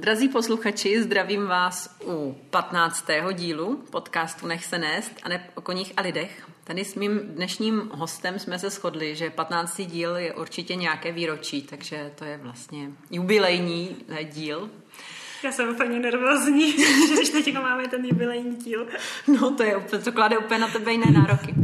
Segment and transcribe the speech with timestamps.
[0.00, 3.06] Drazí posluchači, zdravím vás u 15.
[3.32, 6.48] dílu podcastu Nech se nést a ne o koních a lidech.
[6.64, 9.80] Tady s mým dnešním hostem jsme se shodli, že 15.
[9.80, 14.70] díl je určitě nějaké výročí, takže to je vlastně jubilejní díl.
[15.44, 16.72] Já jsem úplně nervózní,
[17.24, 18.86] že teďka máme ten jubilejní díl.
[19.40, 21.54] No to je úplně, to klade úplně na tebe jiné nároky.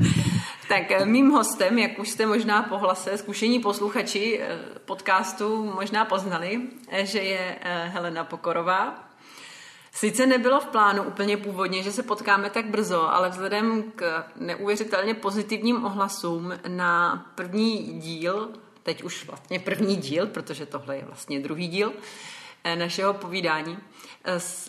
[0.68, 6.04] Tak eh, mým hostem, jak už jste možná po hlase zkušení posluchači eh, podcastu možná
[6.04, 9.08] poznali, eh, že je Helena Pokorová.
[9.92, 15.14] Sice nebylo v plánu úplně původně, že se potkáme tak brzo, ale vzhledem k neuvěřitelně
[15.14, 18.50] pozitivním ohlasům na první díl,
[18.82, 21.92] teď už vlastně první díl, protože tohle je vlastně druhý díl,
[22.66, 23.78] Eh, našeho povídání.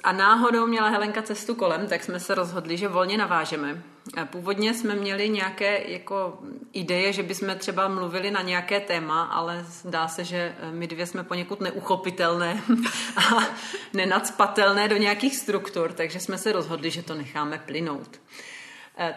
[0.04, 3.84] A náhodou měla Helenka cestu kolem, tak jsme se rozhodli, že volně navážeme.
[4.18, 6.40] Eh, původně jsme měli nějaké jako
[6.74, 11.24] ideje, že bychom třeba mluvili na nějaké téma, ale zdá se, že my dvě jsme
[11.24, 12.62] poněkud neuchopitelné
[13.18, 13.48] a
[13.94, 18.22] nenacpatelné do nějakých struktur, takže jsme se rozhodli, že to necháme plynout.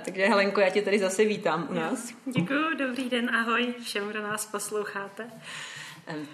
[0.04, 2.12] Takže Helenko, já tě tady zase vítám u nás.
[2.24, 5.30] Děkuji, dobrý den, ahoj všem, kdo nás posloucháte.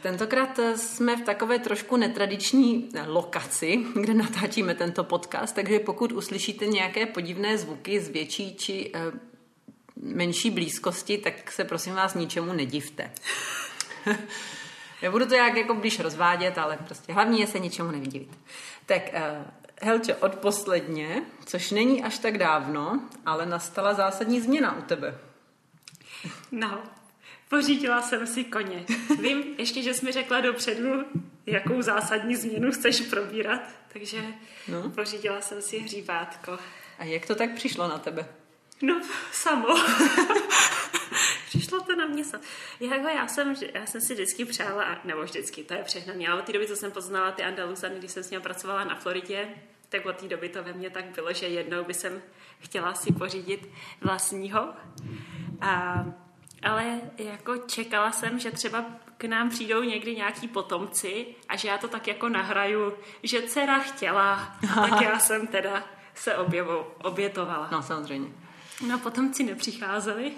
[0.03, 7.07] Tentokrát jsme v takové trošku netradiční lokaci, kde natáčíme tento podcast, takže pokud uslyšíte nějaké
[7.07, 9.01] podivné zvuky z větší či eh,
[9.97, 13.11] menší blízkosti, tak se prosím vás ničemu nedivte.
[15.03, 18.39] Nebudu to jak jako blíž rozvádět, ale prostě hlavní je se ničemu nevydivit.
[18.87, 19.03] Tak
[19.83, 25.19] Helče, od posledně, což není až tak dávno, ale nastala zásadní změna u tebe.
[26.53, 26.83] No,
[27.49, 28.85] Pořídila jsem si koně.
[29.21, 31.05] Vím ještě, že jsi mi řekla dopředu,
[31.47, 33.61] jakou zásadní změnu chceš probírat,
[33.93, 34.25] takže
[34.69, 34.91] no.
[34.91, 36.59] pořídila jsem si hříbátko.
[36.99, 38.27] A jak to tak přišlo na tebe?
[38.83, 39.01] No,
[39.33, 39.69] samo.
[41.47, 42.43] Přišlo to na mě samo.
[42.81, 46.47] Jako já jsem, já jsem si vždycky přála, nebo vždycky, to je přehnaný, ale od
[46.47, 49.49] té doby, co jsem poznala ty Andaluzany, když jsem s ním pracovala na Floridě,
[49.89, 52.23] tak od té doby to ve mně tak bylo, že jednou by jsem
[52.61, 53.69] chtěla si pořídit
[54.01, 54.75] vlastního.
[55.61, 56.05] A
[56.63, 58.85] ale jako čekala jsem, že třeba
[59.19, 63.79] k nám přijdou někdy nějaký potomci a že já to tak jako nahraju, že dcera
[63.79, 65.85] chtěla, tak já jsem teda
[66.15, 67.69] se objevu, obětovala.
[67.73, 68.29] No samozřejmě.
[68.87, 70.33] No potomci nepřicházeli.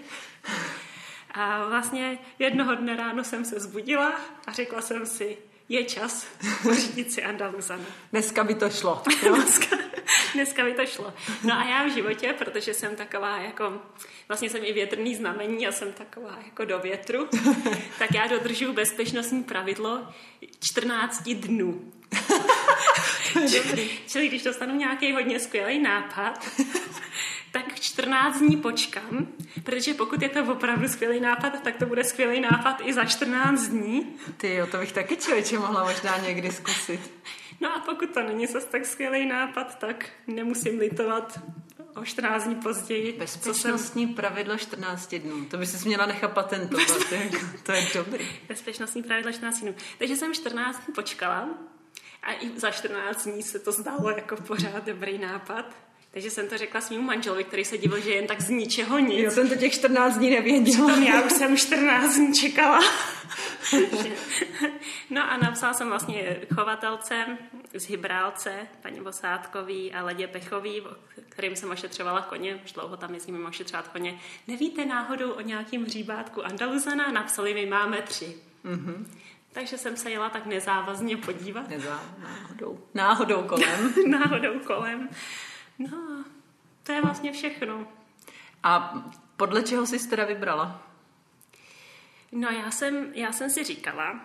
[1.31, 4.13] A vlastně jednoho dne ráno jsem se zbudila
[4.47, 6.27] a řekla jsem si, je čas
[6.63, 7.85] pořídit si Andaluzanu.
[8.13, 9.03] Dneska by to šlo.
[9.35, 9.77] dneska,
[10.35, 11.15] dneska by to šlo.
[11.45, 13.83] No a já v životě, protože jsem taková jako,
[14.29, 17.29] vlastně jsem i větrný znamení a jsem taková jako do větru,
[17.99, 20.09] tak já dodržuju bezpečnostní pravidlo
[20.61, 21.93] 14 dnů.
[23.35, 23.91] Dobrý.
[24.07, 26.49] Čili když dostanu nějaký hodně skvělý nápad,
[27.53, 29.27] tak 14 dní počkám,
[29.65, 33.69] protože pokud je to opravdu skvělý nápad, tak to bude skvělý nápad i za 14
[33.69, 34.17] dní.
[34.37, 37.01] Ty jo, to bych taky člověče mohla možná někdy zkusit.
[37.61, 41.41] No a pokud to není zase tak skvělý nápad, tak nemusím litovat
[41.97, 43.13] o 14 dní později.
[43.13, 44.15] Bezpečnostní jsem...
[44.15, 45.45] pravidlo 14 dnů.
[45.45, 46.87] To by si měla nechat patentovat.
[47.63, 48.29] to je dobrý.
[48.49, 49.75] Bezpečnostní pravidlo 14 dnů.
[49.99, 51.49] Takže jsem 14 dní počkala
[52.23, 55.88] a i za 14 dní se to zdálo jako pořád dobrý nápad.
[56.19, 59.25] Takže jsem to řekla svým manželovi, který se divil, že jen tak z ničeho nic.
[59.25, 60.87] Já jsem to těch 14 dní nevěděla.
[60.87, 62.81] Přitom já už jsem 14 dní čekala.
[65.11, 67.25] no a napsala jsem vlastně chovatelce
[67.75, 68.53] z Hybrálce,
[68.83, 70.83] paní Vosátkový a Ledě Pechový,
[71.29, 74.19] kterým jsem ošetřovala koně, už dlouho tam jezdím ošetřovat koně.
[74.49, 77.13] Nevíte náhodou o nějakým hříbátku Andaluzana?
[77.13, 78.37] Napsali mi, máme tři.
[78.65, 79.07] Mm-hmm.
[79.53, 81.69] Takže jsem se jela tak nezávazně podívat.
[81.69, 82.79] Nezá, náhodou.
[82.95, 83.95] Náhodou kolem.
[84.07, 85.09] náhodou kolem.
[85.79, 86.25] No,
[86.83, 87.87] to je vlastně všechno.
[88.63, 89.03] A
[89.37, 90.83] podle čeho jsi teda vybrala?
[92.33, 94.21] No já jsem, já jsem si říkala,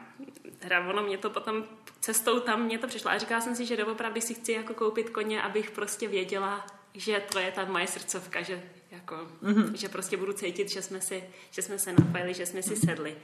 [0.59, 1.63] teda ono mě to potom
[1.99, 5.09] cestou tam mě to přišlo a říkala jsem si, že doopravdy si chci jako koupit
[5.09, 9.73] koně, abych prostě věděla, že to je ta moje srdcovka, že jako, mm-hmm.
[9.73, 13.15] že prostě budu cítit, že jsme, si, že jsme se napojili, že jsme si sedli.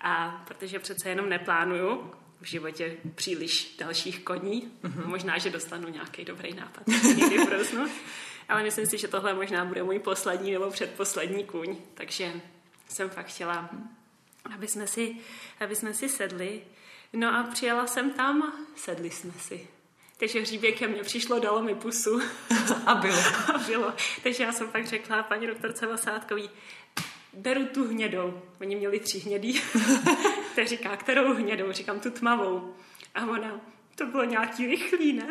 [0.00, 4.72] A protože přece jenom neplánuju v životě příliš dalších koní.
[4.82, 5.06] Mm-hmm.
[5.06, 7.90] Možná, že dostanu nějaký dobrý nápad někdy v
[8.48, 11.76] Ale myslím si, že tohle možná bude můj poslední nebo předposlední kůň.
[11.94, 12.32] Takže
[12.88, 13.70] jsem fakt chtěla,
[14.54, 15.16] aby jsme si,
[15.60, 16.62] aby jsme si sedli.
[17.12, 19.68] No a přijela jsem tam, sedli jsme si.
[20.20, 22.20] Takže hříbě ke mně přišlo, dalo mi pusu.
[22.86, 23.18] A bylo.
[23.54, 23.92] A bylo.
[24.22, 26.50] Takže já jsem pak řekla paní doktorce Vasátkový,
[27.32, 28.42] beru tu hnědou.
[28.60, 29.60] Oni měli tři hnědý.
[30.56, 31.72] tak říká, kterou hnědou?
[31.72, 32.74] Říkám, tu tmavou.
[33.14, 33.60] A ona,
[33.94, 35.28] to bylo nějaký rychlý, ne?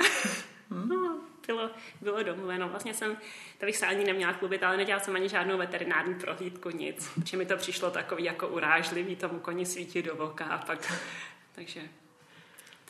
[0.70, 0.90] Hmm.
[0.90, 1.70] No, bylo,
[2.02, 2.70] bylo domluveno.
[2.70, 3.18] Vlastně jsem,
[3.58, 7.10] to bych se ani neměla klubit, ale nedělala jsem ani žádnou veterinární prohlídku, nic.
[7.16, 10.94] Protože mi to přišlo takový jako urážlivý, tomu koni svítit do voka a pak,
[11.56, 11.82] takže,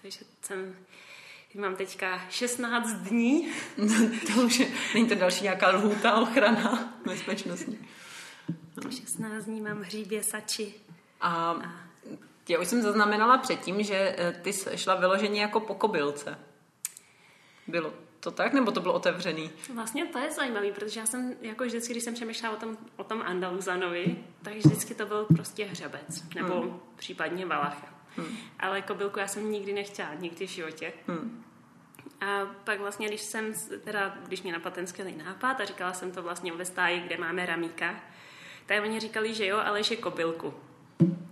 [0.01, 0.75] takže jsem,
[1.55, 3.51] Mám teďka 16 dní.
[4.33, 7.79] to už je, není to další nějaká lhůta ochrana bezpečnostní.
[8.83, 8.91] No.
[8.91, 10.73] 16 dní mám hříbě sači.
[11.21, 11.89] A, a
[12.49, 16.39] já už jsem zaznamenala předtím, že eh, ty šla vyloženě jako po kobylce.
[17.67, 19.51] Bylo to tak, nebo to bylo otevřený?
[19.73, 23.03] Vlastně to je zajímavé, protože já jsem, jako vždycky, když jsem přemýšlela o tom, o
[23.03, 26.79] tom Andaluzanovi, tak vždycky to byl prostě hřebec, nebo hmm.
[26.95, 27.87] případně valacha.
[28.17, 28.37] Hmm.
[28.59, 30.93] Ale kobylku já jsem nikdy nechtěla, nikdy v životě.
[31.07, 31.43] Hmm.
[32.21, 36.11] A pak vlastně, když jsem, teda, když mě napadl ten skvělý nápad a říkala jsem
[36.11, 38.01] to vlastně ve stáji, kde máme ramíka,
[38.69, 40.53] tak oni říkali, že jo, ale že kobylku.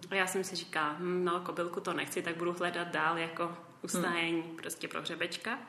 [0.10, 3.58] A já jsem si říkala, hm, no kobylku to nechci, tak budu hledat dál jako
[3.82, 4.56] ustájení hmm.
[4.56, 5.60] prostě pro hřebečka.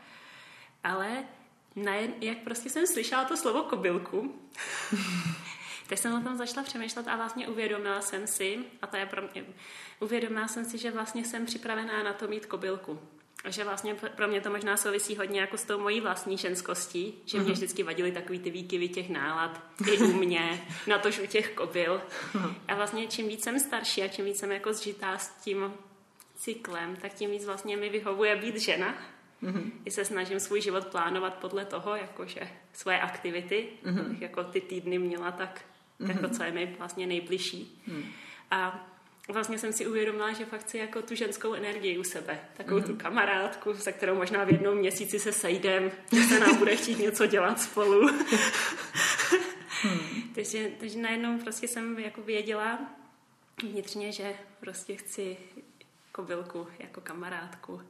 [0.84, 1.24] Ale
[1.76, 4.40] najen, jak prostě jsem slyšela to slovo kobylku,
[5.88, 9.22] tak jsem o tom začala přemýšlet a vlastně uvědomila jsem si, a to je pro
[9.22, 9.44] mě,
[10.00, 13.00] uvědomila jsem si, že vlastně jsem připravená na to mít kobylku.
[13.44, 17.14] A že vlastně pro mě to možná souvisí hodně jako s tou mojí vlastní ženskostí,
[17.26, 17.54] že mě mhm.
[17.54, 19.62] vždycky vadily takový ty výkyvy těch nálad,
[19.92, 22.02] i u mě, na tož u těch kobyl.
[22.34, 22.54] Mhm.
[22.68, 25.72] A vlastně čím víc jsem starší a čím víc jsem jako zžitá s tím
[26.36, 28.94] cyklem, tak tím víc vlastně mi vyhovuje být žena.
[29.42, 29.70] Mm-hmm.
[29.84, 32.40] I se snažím svůj život plánovat podle toho, jakože
[32.72, 34.16] svoje aktivity, mm-hmm.
[34.20, 35.64] jako ty týdny měla tak,
[36.00, 36.10] mm-hmm.
[36.10, 37.82] jako co je mi vlastně nejbližší.
[37.86, 38.04] Mm.
[38.50, 38.88] A
[39.32, 42.40] vlastně jsem si uvědomila, že fakt chci jako tu ženskou energii u sebe.
[42.56, 42.86] Takovou mm-hmm.
[42.86, 46.98] tu kamarádku, se kterou možná v jednom měsíci se sejdem, že se nám bude chtít
[46.98, 48.08] něco dělat spolu.
[49.82, 50.32] hmm.
[50.34, 52.78] takže, takže najednou prostě jsem jako věděla
[53.62, 55.36] vnitřně, že prostě chci
[56.12, 57.82] kobylku jako kamarádku.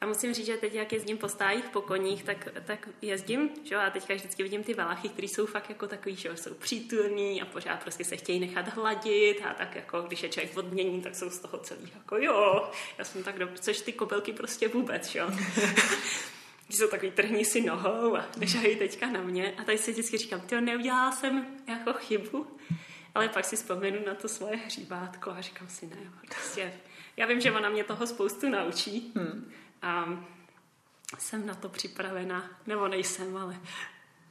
[0.00, 3.76] A musím říct, že teď, jak jezdím po stájích, po koních, tak, tak jezdím, že
[3.76, 7.44] a teďka vždycky vidím ty valachy, které jsou fakt jako takový, že jsou přítulní a
[7.44, 11.30] pořád prostě se chtějí nechat hladit a tak jako, když je člověk odmění, tak jsou
[11.30, 15.18] z toho celý jako jo, já jsem tak dobře, což ty kopelky prostě vůbec, že
[15.18, 15.30] jo.
[16.66, 19.54] Když jsou takový trhní si nohou a nešají teďka na mě.
[19.58, 22.46] A tady si vždycky říkám, ty neudělala jsem jako chybu,
[23.14, 25.96] ale pak si vzpomenu na to svoje hříbátko a říkám si, ne,
[26.28, 26.72] prostě,
[27.16, 29.52] já vím, že ona mě toho spoustu naučí, hmm
[29.84, 30.06] a
[31.18, 33.56] jsem na to připravena, nebo nejsem, ale...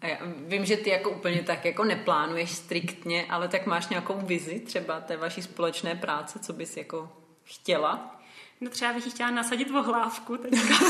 [0.01, 0.17] A já
[0.47, 5.00] vím, že ty jako úplně tak jako neplánuješ striktně, ale tak máš nějakou vizi třeba
[5.00, 7.11] té vaší společné práce, co bys jako
[7.44, 8.21] chtěla?
[8.61, 10.73] No třeba bych chtěla nasadit vohlávku teďka.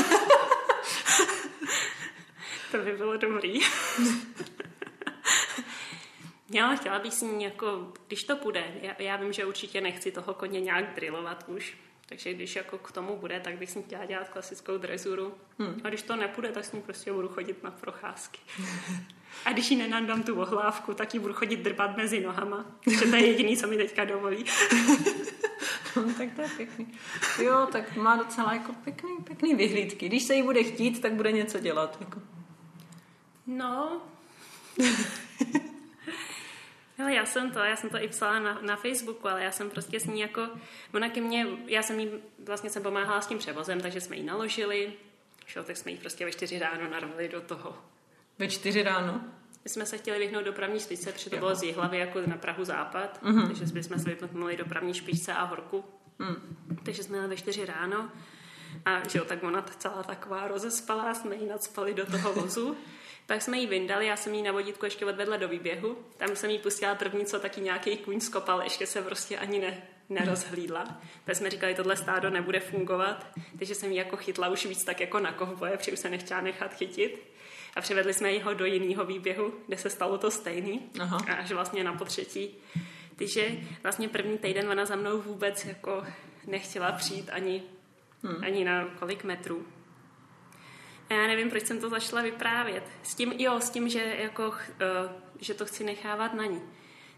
[2.70, 3.60] to by bylo dobrý.
[6.50, 10.34] Já chtěla bych si jako, když to půjde, já, já vím, že určitě nechci toho
[10.34, 11.76] koně nějak drillovat už,
[12.08, 15.34] takže když jako k tomu bude, tak bych si chtěla dělat klasickou drezuru.
[15.58, 15.80] Hmm.
[15.84, 18.40] A když to nepůjde, tak s ní prostě budu chodit na procházky.
[19.44, 22.66] A když ji nenandám tu ohlávku, tak ji budu chodit drbat mezi nohama.
[22.84, 24.44] Takže to je jediný, co mi teďka dovolí.
[25.96, 26.94] no, tak to je pěkný.
[27.42, 30.08] Jo, tak má docela jako pěkný, pěkný vyhlídky.
[30.08, 31.96] Když se jí bude chtít, tak bude něco dělat.
[32.00, 32.22] Jako.
[33.46, 34.02] No,
[36.96, 39.70] Hele, já jsem to, já jsem to i psala na, na Facebooku, ale já jsem
[39.70, 40.48] prostě s ní jako,
[40.94, 42.10] ona ke mně, já jsem jí,
[42.46, 44.92] vlastně jsem pomáhala s tím převozem, takže jsme ji naložili,
[45.46, 47.76] šel, tak jsme ji prostě ve čtyři ráno narvali do toho.
[48.38, 49.20] Ve čtyři ráno?
[49.64, 52.64] My jsme se chtěli vyhnout dopravní špičce, protože to bylo z hlavy jako na Prahu
[52.64, 53.46] západ, uh-huh.
[53.46, 55.84] takže jsme se vypnuli dopravní špičce a horku.
[56.20, 56.36] Uh-huh.
[56.84, 58.10] Takže jsme jeli ve čtyři ráno
[58.84, 62.76] a že jo, tak ona celá taková rozespalá, jsme ji nadspali do toho vozu.
[63.26, 65.98] Pak jsme ji vyndali, já jsem ji na vodítku ještě odvedla do výběhu.
[66.16, 69.82] Tam jsem jí pustila první, co taky nějaký kůň skopal, ještě se prostě ani ne,
[70.08, 71.00] nerozhlídla.
[71.24, 73.26] Tak jsme říkali, tohle stádo nebude fungovat,
[73.58, 76.40] takže jsem ji jako chytla už víc tak jako na kovboje, protože už se nechtěla
[76.40, 77.34] nechat chytit.
[77.76, 80.90] A přivedli jsme ho do jiného výběhu, kde se stalo to stejný.
[81.00, 81.18] Aha.
[81.38, 82.54] Až vlastně na potřetí.
[83.16, 83.50] Takže
[83.82, 86.04] vlastně první týden ona za mnou vůbec jako
[86.46, 87.62] nechtěla přijít ani,
[88.22, 88.44] hmm.
[88.44, 89.66] ani na kolik metrů.
[91.10, 92.84] A já nevím, proč jsem to začala vyprávět.
[93.02, 94.54] S tím, jo, s tím, že, jako, uh,
[95.40, 96.62] že to chci nechávat na ní.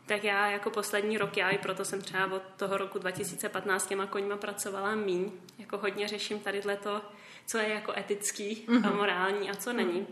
[0.07, 4.07] Tak já jako poslední rok, já i proto jsem třeba od toho roku 2015 těma
[4.07, 5.33] koňma pracovala míň.
[5.59, 7.03] Jako hodně řeším tady to,
[7.47, 8.87] co je jako etický mm-hmm.
[8.87, 8.97] a mhm.
[8.97, 9.77] morální a co mm-hmm.
[9.77, 10.07] není.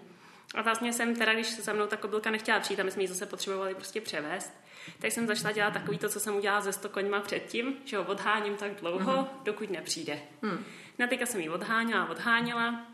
[0.55, 3.03] A vlastně jsem teda, když se za mnou ta kobylka nechtěla přijít, a my jsme
[3.03, 4.53] ji zase potřebovali prostě převést,
[4.99, 8.05] tak jsem začala dělat takový to, co jsem udělala ze 100 koňma předtím, že ho
[8.05, 9.45] odháním tak dlouho, mm-hmm.
[9.45, 10.19] dokud nepřijde.
[10.43, 10.65] Mm.
[10.99, 12.87] Na teďka jsem ji odháněla, odháněla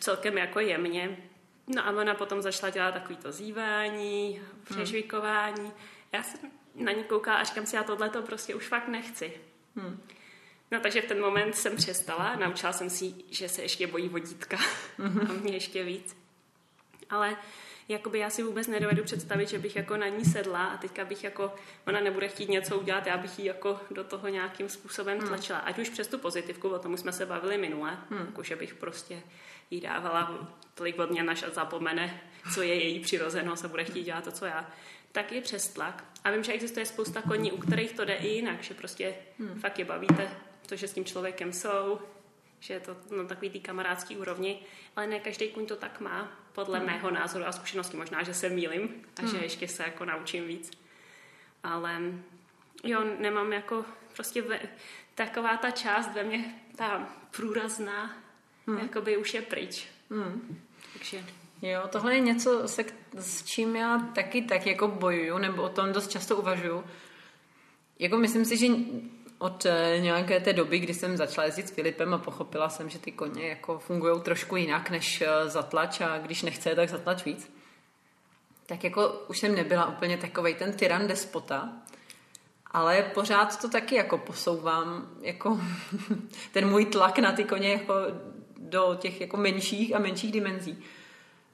[0.00, 1.16] celkem jako jemně.
[1.74, 5.62] No a ona potom začala dělat takový to zývání, přežvikování.
[5.62, 5.72] Hmm.
[6.12, 9.32] Já jsem na ní koukala a říkám si, já tohle to prostě už fakt nechci.
[9.76, 10.02] Hmm.
[10.70, 14.58] No takže v ten moment jsem přestala, naučila jsem si, že se ještě bojí vodítka
[14.98, 15.20] hmm.
[15.30, 16.16] a mě ještě víc.
[17.10, 17.36] Ale
[17.88, 21.24] jakoby já si vůbec nedovedu představit, že bych jako na ní sedla a teďka bych
[21.24, 21.54] jako,
[21.86, 25.28] ona nebude chtít něco udělat, já bych ji jako do toho nějakým způsobem hmm.
[25.28, 25.58] tlačila.
[25.58, 28.26] Ať už přes tu pozitivku, o tom už jsme se bavili minule, hmm.
[28.26, 29.22] jako že bych prostě
[29.70, 32.20] jí dávala tolik odměn, až zapomene,
[32.54, 34.70] co je její přirozenost a bude chtít dělat to, co já,
[35.12, 36.04] tak je přes tlak.
[36.24, 39.60] A vím, že existuje spousta koní, u kterých to jde i jinak, že prostě hmm.
[39.60, 40.30] fakt je bavíte
[40.66, 42.00] to, že s tím člověkem jsou,
[42.60, 44.60] že je to na takový tý kamarádský úrovni,
[44.96, 46.86] ale ne každý kuň to tak má, podle hmm.
[46.86, 47.96] mého názoru a zkušenosti.
[47.96, 49.30] Možná, že se mýlim a hmm.
[49.30, 50.70] že ještě se jako naučím víc.
[51.62, 52.00] Ale
[52.84, 53.84] jo, nemám jako
[54.14, 54.60] prostě ve,
[55.14, 58.16] taková ta část ve mně, ta průrazná,
[58.66, 58.78] hmm.
[58.78, 59.88] jakoby už je pryč.
[60.10, 60.62] Hmm.
[60.92, 61.24] Takže...
[61.62, 62.84] Jo, tohle je něco, se,
[63.18, 66.84] s čím já taky tak jako bojuju, nebo o tom dost často uvažuju.
[67.98, 68.66] Jako myslím si, že
[69.38, 72.98] od eh, nějaké té doby, kdy jsem začala jezdit s Filipem a pochopila jsem, že
[72.98, 77.52] ty koně jako fungují trošku jinak než eh, zatlač a když nechce, tak zatlač víc.
[78.66, 81.72] Tak jako už jsem nebyla úplně takovej ten tyran despota,
[82.70, 85.60] ale pořád to taky jako posouvám, jako
[86.52, 87.94] ten můj tlak na ty koně jako
[88.70, 90.78] do těch jako menších a menších dimenzí.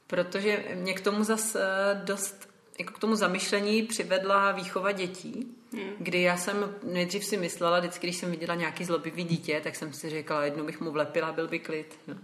[0.07, 5.89] Protože mě k tomu zase eh, dost, jako k tomu zamyšlení přivedla výchova dětí, hmm.
[5.99, 9.93] kdy já jsem nejdřív si myslela, vždycky, když jsem viděla nějaký zlobivý dítě, tak jsem
[9.93, 11.99] si říkala, jednou bych mu vlepila, byl by klid.
[12.07, 12.15] No.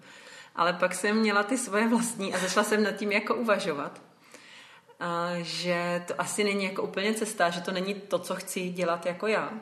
[0.55, 4.01] Ale pak jsem měla ty svoje vlastní a začala jsem nad tím jako uvažovat,
[4.99, 9.05] a že to asi není jako úplně cesta, že to není to, co chci dělat
[9.05, 9.53] jako já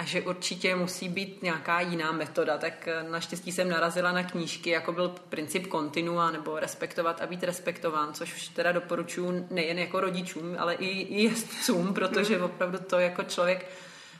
[0.00, 4.70] a že určitě musí být nějaká jiná metoda, tak eh, naštěstí jsem narazila na knížky,
[4.70, 10.00] jako byl princip kontinua, nebo respektovat a být respektován, což už teda doporučuji nejen jako
[10.00, 13.66] rodičům, ale i, i jezdcům, protože opravdu to jako člověk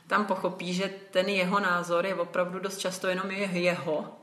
[0.07, 4.15] tam pochopí, že ten jeho názor je opravdu dost často jenom je jeho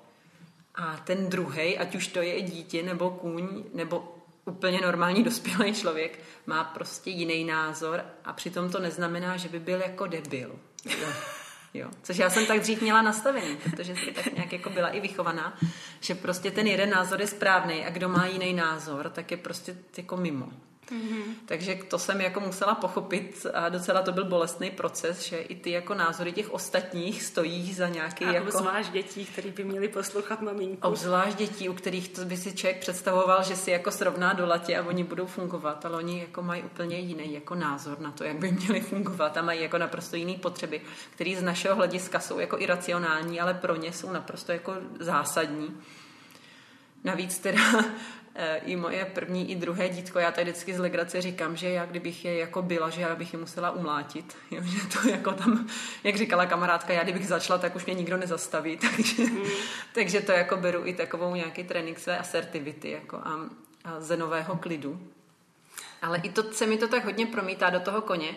[0.74, 6.18] a ten druhý, ať už to je dítě nebo kůň, nebo úplně normální dospělý člověk,
[6.46, 10.58] má prostě jiný názor a přitom to neznamená, že by byl jako debil.
[11.74, 11.88] Jo.
[12.02, 15.58] Což já jsem tak dřív měla nastavený, protože jsem tak nějak jako byla i vychovaná,
[16.00, 19.76] že prostě ten jeden názor je správný a kdo má jiný názor, tak je prostě
[19.96, 20.48] jako mimo.
[20.92, 21.22] Mm-hmm.
[21.46, 25.70] Takže to jsem jako musela pochopit a docela to byl bolestný proces, že i ty
[25.70, 28.46] jako názory těch ostatních stojí za nějaký a jako...
[28.46, 30.88] obzvlášť dětí, který by měli poslouchat maminku.
[30.88, 34.78] Obzvlášť dětí, u kterých to by si člověk představoval, že si jako srovná do latě
[34.78, 38.36] a oni budou fungovat, ale oni jako mají úplně jiný jako názor na to, jak
[38.36, 40.80] by měli fungovat a mají jako naprosto jiný potřeby,
[41.10, 45.80] které z našeho hlediska jsou jako iracionální, ale pro ně jsou naprosto jako zásadní.
[47.04, 47.60] Navíc teda
[48.64, 52.24] i moje první i druhé dítko, já tady vždycky z legrace říkám, že já kdybych
[52.24, 54.36] je jako byla, že já bych je musela umlátit.
[54.50, 55.68] Jo, že to jako tam,
[56.04, 58.76] jak říkala kamarádka, já kdybych začala, tak už mě nikdo nezastaví.
[58.96, 59.42] Takže, mm.
[59.94, 63.50] takže to jako beru i takovou nějaký trénink své asertivity jako a,
[63.84, 65.00] a zenového klidu.
[66.02, 68.34] Ale i to se mi to tak hodně promítá do toho koně,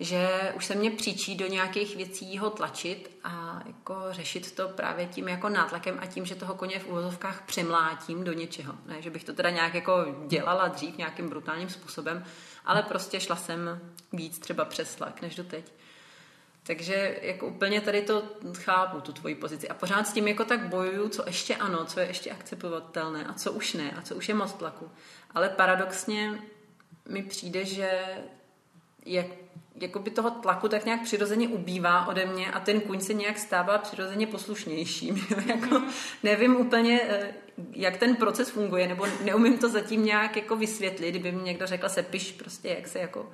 [0.00, 5.06] že už se mě příčí do nějakých věcí ho tlačit a jako řešit to právě
[5.06, 8.74] tím jako nátlakem a tím, že toho koně v úvozovkách přemlátím do něčeho.
[8.86, 12.24] Ne, že bych to teda nějak jako dělala dřív nějakým brutálním způsobem,
[12.64, 13.80] ale prostě šla jsem
[14.12, 15.72] víc třeba přes tlak než doteď.
[16.62, 18.22] Takže jako úplně tady to
[18.54, 19.68] chápu, tu tvoji pozici.
[19.68, 23.32] A pořád s tím jako tak bojuju, co ještě ano, co je ještě akceptovatelné a
[23.32, 24.90] co už ne a co už je moc tlaku.
[25.34, 26.38] Ale paradoxně
[27.08, 28.04] mi přijde, že
[29.06, 29.26] jak
[29.82, 33.78] jakoby toho tlaku tak nějak přirozeně ubývá ode mě a ten kuň se nějak stává
[33.78, 35.26] přirozeně poslušnějším.
[35.46, 35.88] jako, mhm.
[36.22, 37.34] nevím úplně, eh,
[37.72, 41.10] jak ten proces funguje, nebo neumím to zatím nějak jako vysvětlit.
[41.10, 43.30] Kdyby mi někdo řekl, se piš prostě, jak se jako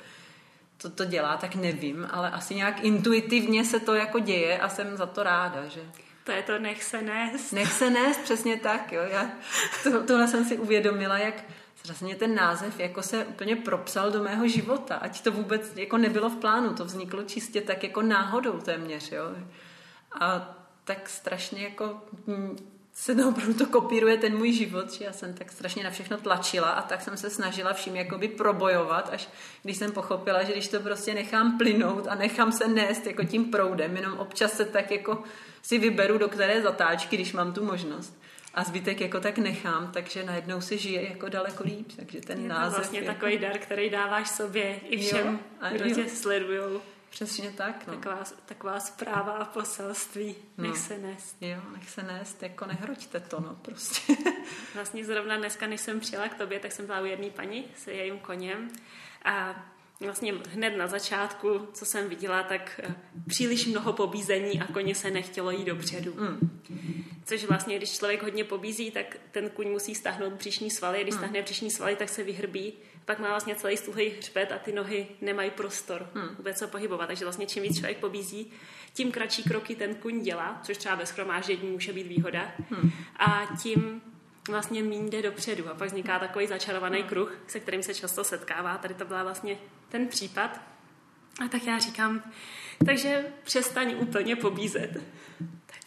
[0.82, 4.96] to, to dělá, tak nevím, ale asi nějak intuitivně se to jako děje a jsem
[4.96, 5.80] za to ráda, že...
[6.24, 7.52] To je to nech se nést.
[7.52, 9.02] Nech se nést, přesně tak, jo.
[9.10, 9.30] Já,
[9.82, 11.44] to, tohle jsem si uvědomila, jak
[11.86, 16.30] vlastně ten název jako se úplně propsal do mého života, ať to vůbec jako nebylo
[16.30, 19.24] v plánu, to vzniklo čistě tak jako náhodou téměř, jo.
[20.20, 22.02] A tak strašně jako
[22.92, 26.16] se to opravdu to kopíruje ten můj život, že já jsem tak strašně na všechno
[26.16, 29.28] tlačila a tak jsem se snažila vším jakoby probojovat, až
[29.62, 33.44] když jsem pochopila, že když to prostě nechám plynout a nechám se nést jako tím
[33.50, 35.22] proudem, jenom občas se tak jako
[35.62, 38.18] si vyberu, do které zatáčky, když mám tu možnost,
[38.56, 41.92] a zbytek jako tak nechám, takže najednou si žije jako daleko líp.
[41.96, 42.74] Takže ten je název...
[42.74, 43.12] to vlastně jako...
[43.12, 45.94] takový dar, který dáváš sobě i všem, jo, a kdo jo.
[45.94, 46.80] tě sledují.
[47.10, 47.86] Přesně tak.
[47.86, 47.94] No.
[47.94, 50.34] Taková, taková zpráva a poselství.
[50.58, 50.76] Nech no.
[50.76, 51.36] se nést.
[51.40, 54.16] Jo, nech se nést, jako nehroďte to, no prostě.
[54.74, 57.86] vlastně zrovna dneska, než jsem přijela k tobě, tak jsem byla u jedné paní s
[57.86, 58.70] jejím koněm
[59.24, 59.66] a
[60.00, 62.94] vlastně hned na začátku, co jsem viděla, tak eh,
[63.26, 66.14] příliš mnoho pobízení a koně se nechtělo jít dopředu.
[66.18, 66.62] Mm.
[67.24, 71.02] Což vlastně, když člověk hodně pobízí, tak ten kuň musí stáhnout příšní svaly.
[71.02, 71.20] Když mm.
[71.20, 72.72] stáhne příšní svaly, tak se vyhrbí.
[73.04, 76.36] Pak má vlastně celý stuhlý hřbet a ty nohy nemají prostor mm.
[76.36, 77.06] vůbec se pohybovat.
[77.06, 78.52] Takže vlastně čím víc člověk pobízí,
[78.94, 82.54] tím kratší kroky ten kuň dělá, což třeba bez chromáždění může být výhoda.
[82.70, 82.90] Mm.
[83.16, 84.02] A tím
[84.48, 87.08] vlastně míň jde dopředu a pak vzniká takový začarovaný Hmm.
[87.08, 88.78] kruh, se kterým se často setkává.
[88.78, 90.60] Tady to byla vlastně ten případ.
[91.44, 92.22] A tak já říkám,
[92.86, 95.02] takže přestaň úplně pobízet.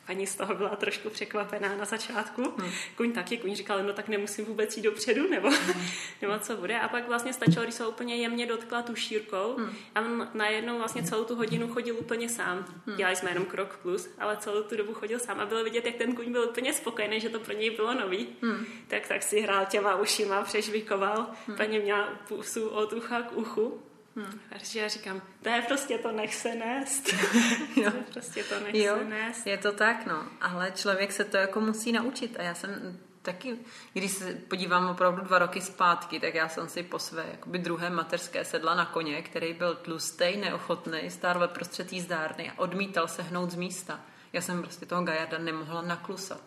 [0.09, 2.53] Paní z toho byla trošku překvapená na začátku.
[2.57, 2.71] Hmm.
[2.97, 5.49] Kuň taky, kuň říkal, no tak nemusím vůbec jít dopředu, nebo,
[6.21, 6.79] nebo co bude.
[6.79, 9.75] A pak vlastně stačilo, když se úplně jemně dotkla tu šírkou hmm.
[9.95, 12.65] a on najednou vlastně celou tu hodinu chodil úplně sám.
[12.85, 12.97] Hmm.
[12.97, 15.95] Dělali jsme jenom krok plus, ale celou tu dobu chodil sám a bylo vidět, jak
[15.95, 18.27] ten kuň byl úplně spokojený, že to pro něj bylo nový.
[18.41, 18.65] Hmm.
[18.87, 21.57] Tak tak si hrál těma ušima, přežvikoval, hmm.
[21.57, 23.81] paní měla pusu od ucha k uchu.
[24.19, 24.39] Hmm.
[24.49, 27.13] Takže já říkám, to je prostě to nech se nést.
[27.75, 27.91] Jo.
[27.91, 29.47] to je prostě to nech Jo, se nést.
[29.47, 30.23] je to tak, no.
[30.41, 32.35] Ale člověk se to jako musí naučit.
[32.39, 33.57] A já jsem taky,
[33.93, 37.89] když se podívám opravdu dva roky zpátky, tak já jsem si po své jakoby druhé
[37.89, 43.21] mateřské sedla na koně, který byl tlustý, neochotný, stál ve prostřed jízdárny a odmítal se
[43.23, 43.99] hnout z místa.
[44.33, 46.41] Já jsem prostě toho gajarda nemohla naklusat.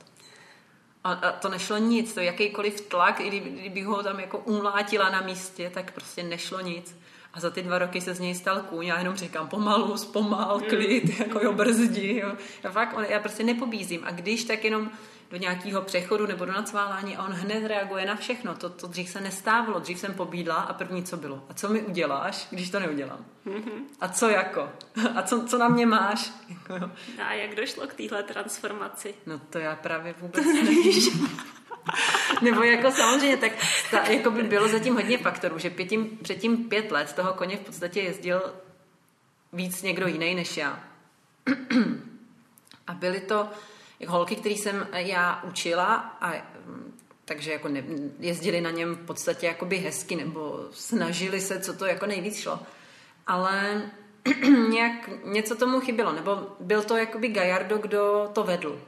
[1.05, 5.11] A, a to nešlo nic, to jakýkoliv tlak, i kdyby- kdybych ho tam jako umlátila
[5.11, 6.97] na místě, tak prostě nešlo nic.
[7.35, 10.61] A za ty dva roky se z něj stal kůň, já jenom říkám pomalu, zpomal,
[10.69, 12.33] klid, jako jo, brzdi, jo.
[12.62, 14.01] Já fakt, on, já prostě nepobízím.
[14.05, 14.91] A když, tak jenom
[15.31, 18.55] do nějakého přechodu nebo do nacválání a on hned reaguje na všechno.
[18.55, 21.45] To, to dřív se nestávalo, dřív jsem pobídla a první co bylo.
[21.49, 23.25] A co mi uděláš, když to neudělám?
[24.01, 24.69] A co jako?
[25.15, 26.33] A co, co na mě máš?
[26.49, 26.91] Jako.
[27.27, 29.15] A jak došlo k téhle transformaci?
[29.27, 31.29] No to já právě vůbec nevím.
[32.43, 33.53] Nebo jako samozřejmě, tak
[33.91, 37.61] ta, jako by bylo zatím hodně faktorů, že pětím, předtím pět let toho koně v
[37.61, 38.55] podstatě jezdil
[39.53, 40.85] víc někdo jiný než já.
[42.87, 43.49] A byly to
[44.09, 46.33] holky, které jsem já učila a
[46.67, 47.85] mm, takže jako ne,
[48.19, 52.61] jezdili na něm v podstatě jakoby hezky nebo snažili se, co to jako nejvíc šlo.
[53.26, 53.83] Ale
[54.69, 58.83] nějak něco tomu chybělo, nebo byl to jakoby Gajardo, kdo to vedl.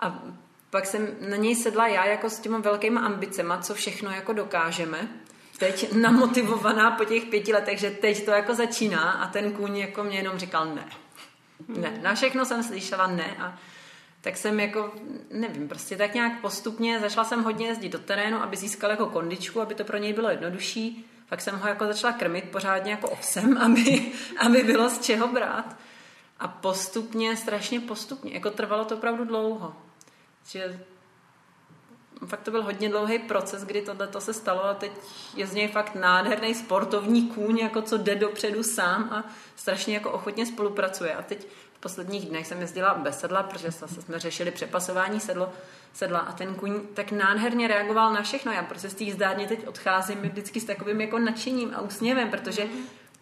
[0.00, 0.22] A
[0.70, 5.08] pak jsem na něj sedla já jako s těma velkýma ambicema, co všechno jako dokážeme.
[5.58, 10.04] Teď namotivovaná po těch pěti letech, že teď to jako začíná a ten kůň jako
[10.04, 10.88] mě jenom říkal ne.
[11.68, 13.58] Ne, na všechno jsem slyšela ne a
[14.20, 14.92] tak jsem jako,
[15.30, 19.60] nevím, prostě tak nějak postupně začala jsem hodně jezdit do terénu, aby získal jako kondičku,
[19.60, 21.06] aby to pro něj bylo jednodušší.
[21.28, 24.12] Pak jsem ho jako začala krmit pořádně jako ovsem, aby,
[24.46, 25.76] aby bylo z čeho brát.
[26.38, 29.76] A postupně, strašně postupně, jako trvalo to opravdu dlouho.
[30.46, 30.80] Že
[32.26, 34.92] fakt to byl hodně dlouhý proces, kdy tohle to se stalo a teď
[35.34, 39.24] je z něj fakt nádherný sportovní kůň, jako co jde dopředu sám a
[39.56, 41.14] strašně jako ochotně spolupracuje.
[41.14, 45.52] A teď v posledních dnech jsem jezdila bez sedla, protože zase jsme řešili přepasování sedlo,
[45.92, 48.52] sedla a ten kůň tak nádherně reagoval na všechno.
[48.52, 52.66] Já prostě z té zdárně teď odcházím vždycky s takovým jako nadšením a úsměvem, protože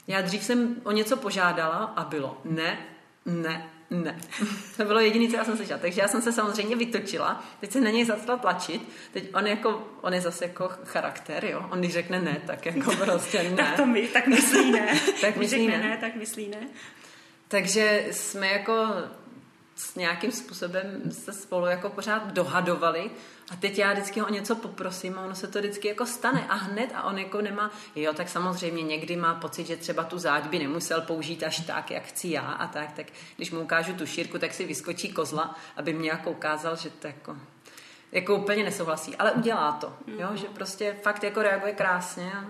[0.06, 2.78] já dřív jsem o něco požádala a bylo ne,
[3.26, 4.18] ne, ne.
[4.76, 5.78] To bylo jediné, co já jsem slyšela.
[5.78, 8.88] Takže já jsem se samozřejmě vytočila, teď se na něj začala tlačit.
[9.12, 11.66] Teď on, jako, on je zase jako charakter, jo.
[11.70, 13.56] On když řekne ne, tak jako prostě ne.
[13.56, 15.00] Tak to my, tak myslí ne.
[15.20, 15.78] Tak myslí ne.
[15.78, 16.68] ne, tak myslí ne.
[17.48, 18.86] Takže jsme jako
[19.76, 23.10] s nějakým způsobem se spolu jako pořád dohadovali
[23.50, 26.46] a teď já vždycky ho o něco poprosím a ono se to vždycky jako stane
[26.48, 30.18] a hned a on jako nemá, jo, tak samozřejmě někdy má pocit, že třeba tu
[30.18, 33.06] záď by nemusel použít až tak, jak chci já a tak, tak
[33.36, 37.06] když mu ukážu tu šírku, tak si vyskočí kozla, aby mě jako ukázal, že to
[37.06, 37.36] jako,
[38.12, 42.44] jako úplně nesouhlasí, ale udělá to, jo, že prostě fakt jako reaguje krásně a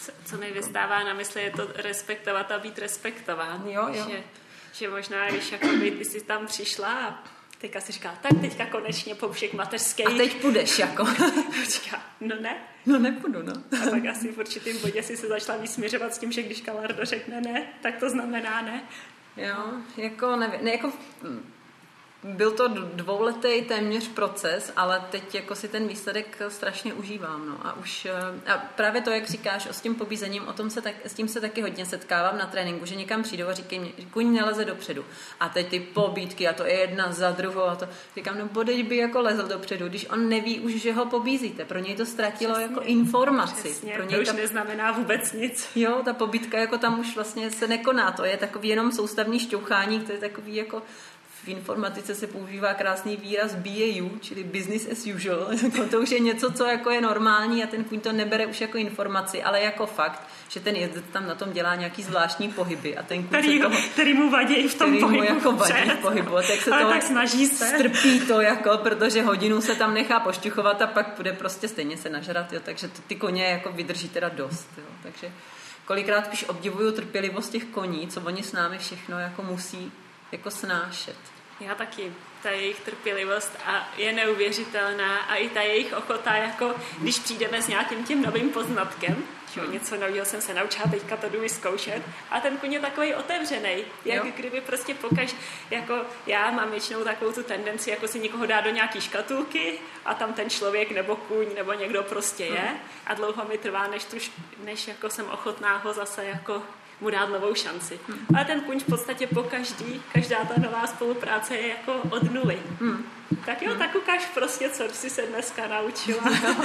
[0.00, 3.62] Co, co mi vystává na mysli, je to respektovat a být respektován.
[3.66, 4.04] Jo, jo.
[4.08, 4.22] Že,
[4.72, 7.24] že možná, když jakoby, ty jsi tam přišla a
[7.64, 10.04] teďka si říká, tak teďka konečně poušek mateřský.
[10.04, 11.04] a teď půjdeš jako,
[11.68, 12.56] říká, no ne.
[12.86, 13.52] no nepůjdu, no.
[13.52, 17.04] A pak asi v určitém bodě si se začala vysměřovat s tím, že když Kalardo
[17.04, 18.82] řekne ne, tak to znamená ne.
[19.36, 21.52] Jo, jako nevím, ne, jako mm,
[22.24, 27.48] byl to dvouletý téměř proces, ale teď jako si ten výsledek strašně užívám.
[27.48, 27.66] No.
[27.66, 28.06] A už
[28.46, 31.14] eh, a právě to, jak říkáš o s tím pobízením, o tom se tak, s
[31.14, 34.64] tím se taky hodně setkávám na tréninku, že někam přijdou a říkají mě, kuň neleze
[34.64, 35.04] dopředu.
[35.40, 38.86] A teď ty pobídky a to je jedna za druhou a to říkám, no bodeď
[38.86, 41.64] by jako lezl dopředu, když on neví už, že ho pobízíte.
[41.64, 42.68] Pro něj to ztratilo Přesně.
[42.74, 43.68] jako informaci.
[43.68, 45.68] Přesně, Pro to něj už ta neznamená vůbec nic.
[45.74, 50.00] Jo, ta pobytka jako tam už vlastně se nekoná, to je takový jenom soustavní šťouchání,
[50.00, 50.82] to je takový jako
[51.44, 55.48] v informatice se používá krásný výraz BAU, čili business as usual.
[55.90, 58.78] To už je něco, co jako je normální a ten kůň to nebere už jako
[58.78, 63.02] informaci, ale jako fakt, že ten jezdec tam na tom dělá nějaký zvláštní pohyby a
[63.02, 65.34] ten kůň Který, se toho, který mu vadí v tom který mu pohybu.
[65.34, 66.34] jako vadí v pohybu.
[66.34, 67.66] Tak se Ale to tak snaží se.
[67.66, 72.08] strpí to jako, protože hodinu se tam nechá pošťuchovat a pak bude prostě stejně se
[72.10, 75.32] nažrat, jo, takže to, ty koně jako vydrží teda dost, jo, takže
[75.86, 79.92] kolikrát spíš obdivuju trpělivost těch koní, co oni s námi všechno jako musí
[80.32, 81.16] jako snášet.
[81.60, 82.12] Já taky.
[82.42, 87.68] ta jejich trpělivost a je neuvěřitelná a i ta jejich ochota, jako když přijdeme s
[87.68, 92.02] nějakým tím novým poznatkem, že něco nového jsem se naučila, teďka to jdu vyzkoušet.
[92.30, 94.32] A ten kuň je takový otevřený, jak jo.
[94.36, 95.34] kdyby prostě pokaž,
[95.70, 100.14] jako já mám většinou takovou tu tendenci, jako si někoho dá do nějaký škatulky a
[100.14, 102.78] tam ten člověk nebo kuň nebo někdo prostě je hmm.
[103.06, 104.16] a dlouho mi trvá, než, tu,
[104.64, 106.62] než jako jsem ochotná ho zase jako
[107.04, 108.00] mu dát novou šanci.
[108.08, 108.26] Hmm.
[108.36, 112.58] Ale ten kuň v podstatě po každý, každá ta nová spolupráce je jako od nuly.
[112.80, 113.04] Hmm.
[113.46, 113.78] Tak jo, hmm.
[113.78, 116.22] tak ukáž prostě, co jsi se dneska naučila.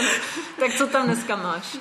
[0.60, 1.78] tak co tam dneska máš?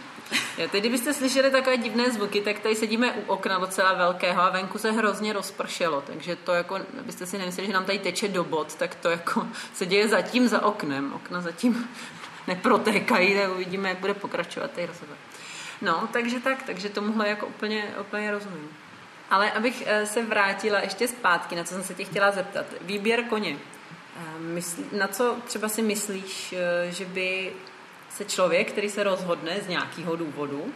[0.58, 4.50] Jo, teď kdybyste slyšeli takové divné zvuky, tak tady sedíme u okna docela velkého a
[4.50, 8.44] venku se hrozně rozpršelo, takže to jako, abyste si nemysleli, že nám tady teče do
[8.44, 11.12] bod, tak to jako se děje zatím za oknem.
[11.12, 11.88] Okna zatím
[12.46, 15.16] neprotékají, tak uvidíme, jak bude pokračovat tady rozhovor.
[15.82, 18.68] No, takže tak, takže tomuhle jako úplně, úplně rozumím.
[19.30, 22.66] Ale abych eh, se vrátila ještě zpátky, na co jsem se tě chtěla zeptat.
[22.80, 23.56] Výběr koně.
[24.16, 27.52] Eh, na co třeba si myslíš, eh, že by
[28.10, 30.72] se člověk, který se rozhodne z nějakého důvodu,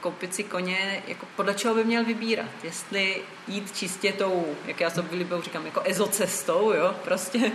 [0.00, 2.50] koupit si koně, jako podle čeho by měl vybírat?
[2.62, 7.52] Jestli jít čistě tou, jak já sobě líbou říkám, jako ezocestou, jo, prostě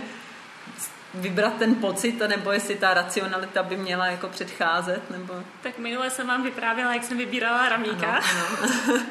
[1.14, 5.34] vybrat ten pocit, nebo jestli ta racionalita by měla jako předcházet, nebo...
[5.62, 8.06] Tak minule jsem vám vyprávěla, jak jsem vybírala ramíka.
[8.06, 9.00] Ano, ano.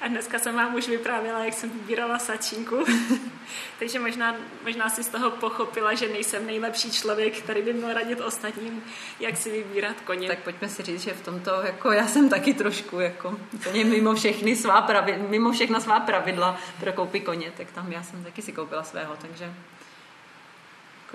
[0.00, 2.84] A dneska jsem vám už vyprávěla, jak jsem vybírala sačínku.
[3.78, 8.20] Takže možná, možná si z toho pochopila, že nejsem nejlepší člověk, který by měl radit
[8.20, 8.84] ostatním,
[9.20, 10.28] jak si vybírat koně.
[10.28, 14.14] Tak pojďme si říct, že v tomto, jako já jsem taky trošku, jako úplně mimo
[14.14, 18.42] všechny svá pravidla, mimo všechna svá pravidla pro koupy koně, tak tam já jsem taky
[18.42, 19.52] si koupila svého, takže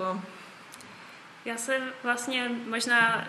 [0.00, 0.22] jako...
[1.44, 3.28] Já jsem vlastně možná,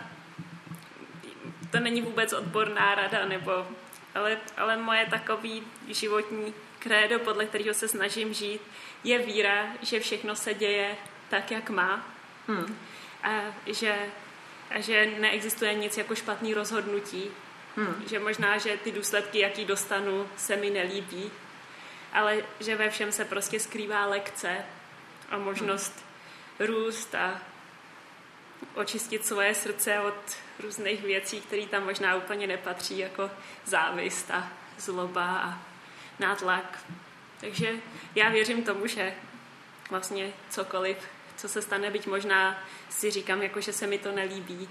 [1.72, 3.68] to není vůbec odborná rada, nebo,
[4.16, 8.62] ale, ale moje takový životní krédo, podle kterého se snažím žít,
[9.04, 10.96] je víra, že všechno se děje
[11.30, 12.08] tak, jak má.
[12.48, 12.78] Hmm.
[13.24, 13.96] A, že,
[14.70, 17.24] a že neexistuje nic jako špatný rozhodnutí.
[17.76, 18.04] Hmm.
[18.08, 21.32] Že možná, že ty důsledky, jaký dostanu, se mi nelíbí,
[22.14, 24.66] ale že ve všem se prostě skrývá lekce
[25.30, 26.11] a možnost hmm
[26.66, 27.42] růst a
[28.76, 33.32] očistit svoje srdce od různých věcí, které tam možná úplně nepatří, jako
[33.66, 35.60] závist a zloba a
[36.20, 36.80] nátlak.
[37.40, 37.74] Takže
[38.16, 39.14] já věřím tomu, že
[39.90, 40.98] vlastně cokoliv,
[41.38, 44.70] co se stane, byť možná si říkám, jako že se mi to nelíbí,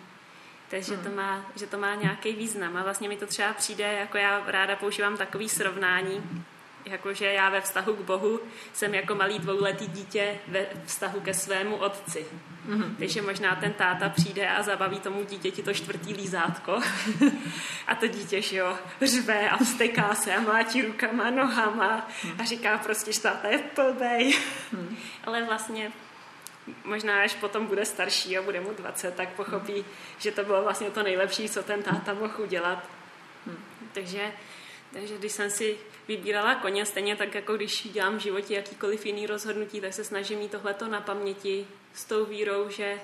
[0.69, 1.05] takže hmm.
[1.05, 2.77] to má, že to má nějaký význam.
[2.77, 6.45] A vlastně mi to třeba přijde, jako já ráda používám takový srovnání,
[6.85, 8.41] jakože já ve vztahu k Bohu
[8.73, 12.27] jsem jako malý dvouletý dítě ve vztahu ke svému otci.
[12.69, 12.97] Mm-hmm.
[12.99, 16.81] Takže možná ten táta přijde a zabaví tomu dítěti to čtvrtý lízátko
[17.87, 22.79] a to dítě, že jo, řve a vsteká se a mlátí rukama, nohama a říká
[22.79, 24.39] prostě, že táta je plbej.
[24.73, 24.97] Mm.
[25.25, 25.93] Ale vlastně
[26.85, 29.85] možná až potom bude starší a bude mu 20, tak pochopí,
[30.19, 32.89] že to bylo vlastně to nejlepší, co ten táta mohl udělat.
[33.47, 33.57] Mm.
[33.93, 34.33] Takže,
[34.93, 35.77] takže když jsem si
[36.11, 40.39] vybírala koně, stejně tak, jako když dělám v životě jakýkoliv jiný rozhodnutí, tak se snažím
[40.39, 43.01] mít tohleto na paměti s tou vírou, že,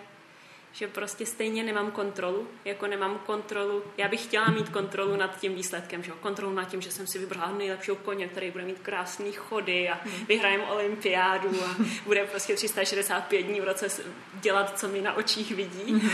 [0.72, 3.82] že prostě stejně nemám kontrolu, jako nemám kontrolu.
[3.96, 7.18] Já bych chtěla mít kontrolu nad tím výsledkem, že kontrolu nad tím, že jsem si
[7.18, 10.26] vybrala nejlepšího koně, který bude mít krásný chody a hmm.
[10.26, 13.86] vyhrajem olympiádu a bude prostě 365 dní v roce
[14.34, 15.92] dělat, co mi na očích vidí.
[15.92, 16.10] Hmm.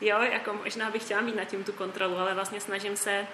[0.00, 3.26] Jo, jako možná bych chtěla mít nad tím tu kontrolu, ale vlastně snažím se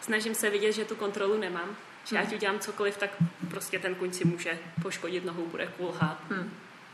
[0.00, 1.76] snažím se vidět, že tu kontrolu nemám
[2.08, 3.10] že ať udělám cokoliv, tak
[3.50, 6.18] prostě ten kuň si může poškodit nohu, bude kulhat.
[6.30, 6.50] Hmm.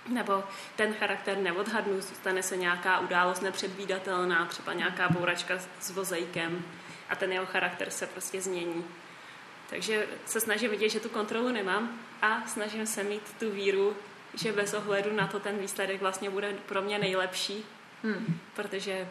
[0.08, 0.44] Nebo
[0.76, 6.64] ten charakter neodhadnu, stane se nějaká událost nepředvídatelná, třeba nějaká bouračka s vozejkem
[7.08, 8.84] a ten jeho charakter se prostě změní.
[9.70, 13.96] Takže se snažím vidět, že tu kontrolu nemám a snažím se mít tu víru,
[14.34, 17.64] že bez ohledu na to ten výsledek vlastně bude pro mě nejlepší,
[18.02, 18.38] hmm.
[18.56, 19.08] protože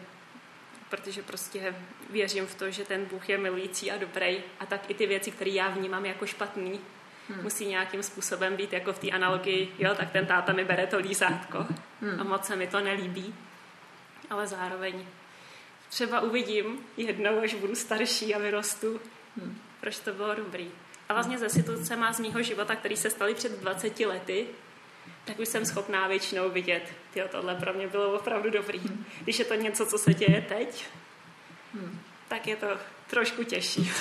[0.90, 1.74] protože prostě
[2.10, 5.30] věřím v to, že ten Bůh je milující a dobrý a tak i ty věci,
[5.30, 6.80] které já vnímám jako špatný,
[7.28, 7.42] hmm.
[7.42, 10.98] musí nějakým způsobem být jako v té analogii, jo, tak ten táta mi bere to
[10.98, 11.66] lízátko
[12.00, 12.20] hmm.
[12.20, 13.34] a moc se mi to nelíbí,
[14.30, 15.06] ale zároveň
[15.88, 19.00] třeba uvidím jednou, až budu starší a vyrostu,
[19.36, 19.58] hmm.
[19.80, 20.70] proč to bylo dobrý.
[21.08, 24.46] A vlastně ze situace má z mýho života, který se staly před 20 lety,
[25.24, 28.82] tak už jsem schopná většinou vidět, jo, tohle pro mě bylo opravdu dobrý.
[29.20, 30.86] Když je to něco, co se děje teď,
[31.74, 32.00] hmm.
[32.28, 32.66] tak je to
[33.06, 33.92] trošku těžší.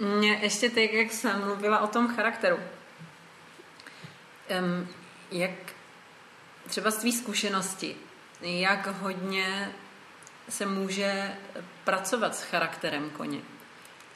[0.00, 2.56] Mě ještě teď, jak jsem mluvila o tom charakteru,
[4.60, 4.88] um,
[5.30, 5.50] jak
[6.68, 7.96] třeba z tvý zkušenosti,
[8.40, 9.72] jak hodně
[10.48, 11.36] se může
[11.84, 13.40] pracovat s charakterem koně.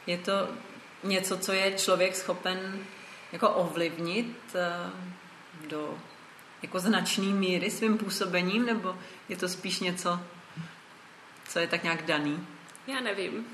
[0.06, 0.32] Je to
[1.02, 2.84] něco, co je člověk schopen
[3.32, 4.56] jako ovlivnit,
[5.68, 5.98] do
[6.62, 8.98] jako značný míry svým působením, nebo
[9.28, 10.20] je to spíš něco,
[11.48, 12.46] co je tak nějak daný?
[12.86, 13.46] Já nevím,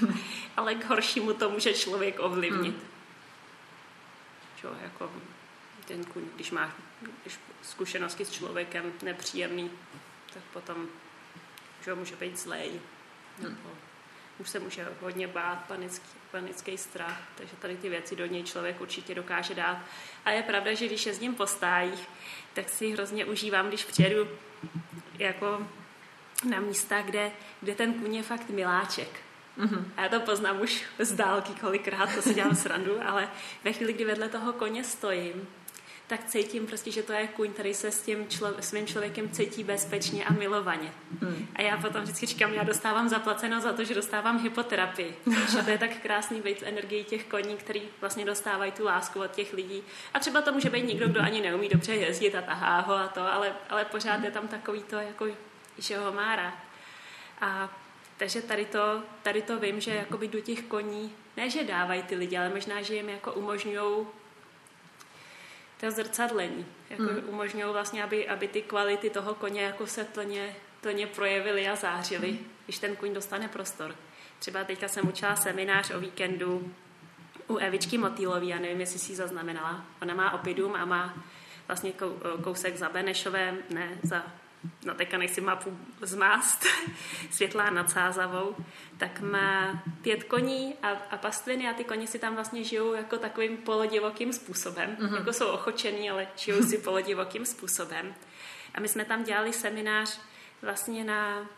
[0.56, 2.74] ale k horšímu to může člověk ovlivnit.
[2.74, 2.84] Hmm.
[4.60, 5.10] Čo, jako
[5.84, 6.72] ten kuň, když má
[7.22, 9.70] když zkušenosti s člověkem nepříjemný,
[10.34, 10.86] tak potom
[11.84, 12.80] že může být zlej.
[13.42, 13.58] Hmm.
[14.38, 18.80] Už se může hodně bát, panický, panický strach, takže tady ty věci do něj člověk
[18.80, 19.78] určitě dokáže dát.
[20.24, 22.08] A je pravda, že když je s ním po stájích,
[22.52, 24.28] tak si hrozně užívám, když přijedu
[25.18, 25.66] jako
[26.48, 29.20] na místa, kde, kde ten kůň je fakt miláček.
[29.58, 29.84] Mm-hmm.
[29.96, 33.28] A já to poznám už z dálky kolikrát, to si dělám srandu, ale
[33.64, 35.48] ve chvíli, kdy vedle toho koně stojím,
[36.06, 39.64] tak cítím prostě, že to je kůň, který se s tím člo- svým člověkem cítí
[39.64, 40.92] bezpečně a milovaně.
[41.20, 41.46] Mm.
[41.54, 45.16] A já potom vždycky říkám, já dostávám zaplaceno za to, že dostávám hypoterapii.
[45.50, 49.30] že to je tak krásný být energii těch koní, který vlastně dostávají tu lásku od
[49.30, 49.82] těch lidí.
[50.14, 53.08] A třeba to může být někdo, kdo ani neumí dobře jezdit a tahá ho a
[53.08, 55.26] to, ale, ale pořád je tam takový to, jako,
[55.78, 56.54] že ho má rád.
[57.40, 57.70] A
[58.16, 62.16] takže tady to, tady to vím, že jakoby do těch koní, ne že dávají ty
[62.16, 64.06] lidi, ale možná, že jim jako umožňují
[65.90, 66.66] zrcadlení.
[66.90, 67.28] Jako hmm.
[67.28, 72.30] Umožňují vlastně, aby, aby ty kvality toho koně jako se plně, plně projevily a zářily,
[72.30, 72.46] hmm.
[72.64, 73.94] když ten kuň dostane prostor.
[74.38, 76.72] Třeba teďka jsem učila seminář o víkendu
[77.48, 79.84] u Evičky Motýlový, já nevím, jestli si ji zaznamenala.
[80.02, 81.14] Ona má opidum a má
[81.66, 81.92] vlastně
[82.44, 84.26] kousek za Benešové, ne, za
[84.84, 86.66] no teďka nechci mapu zmást,
[87.30, 88.56] světlá nad Sázavou,
[88.98, 93.18] tak má pět koní a, a pastviny a ty koni si tam vlastně žijou jako
[93.18, 94.96] takovým polodivokým způsobem.
[95.00, 95.14] Mm-hmm.
[95.14, 98.14] Jako jsou ochočený, ale žijou si polodivokým způsobem.
[98.74, 100.20] A my jsme tam dělali seminář
[100.62, 101.48] vlastně na,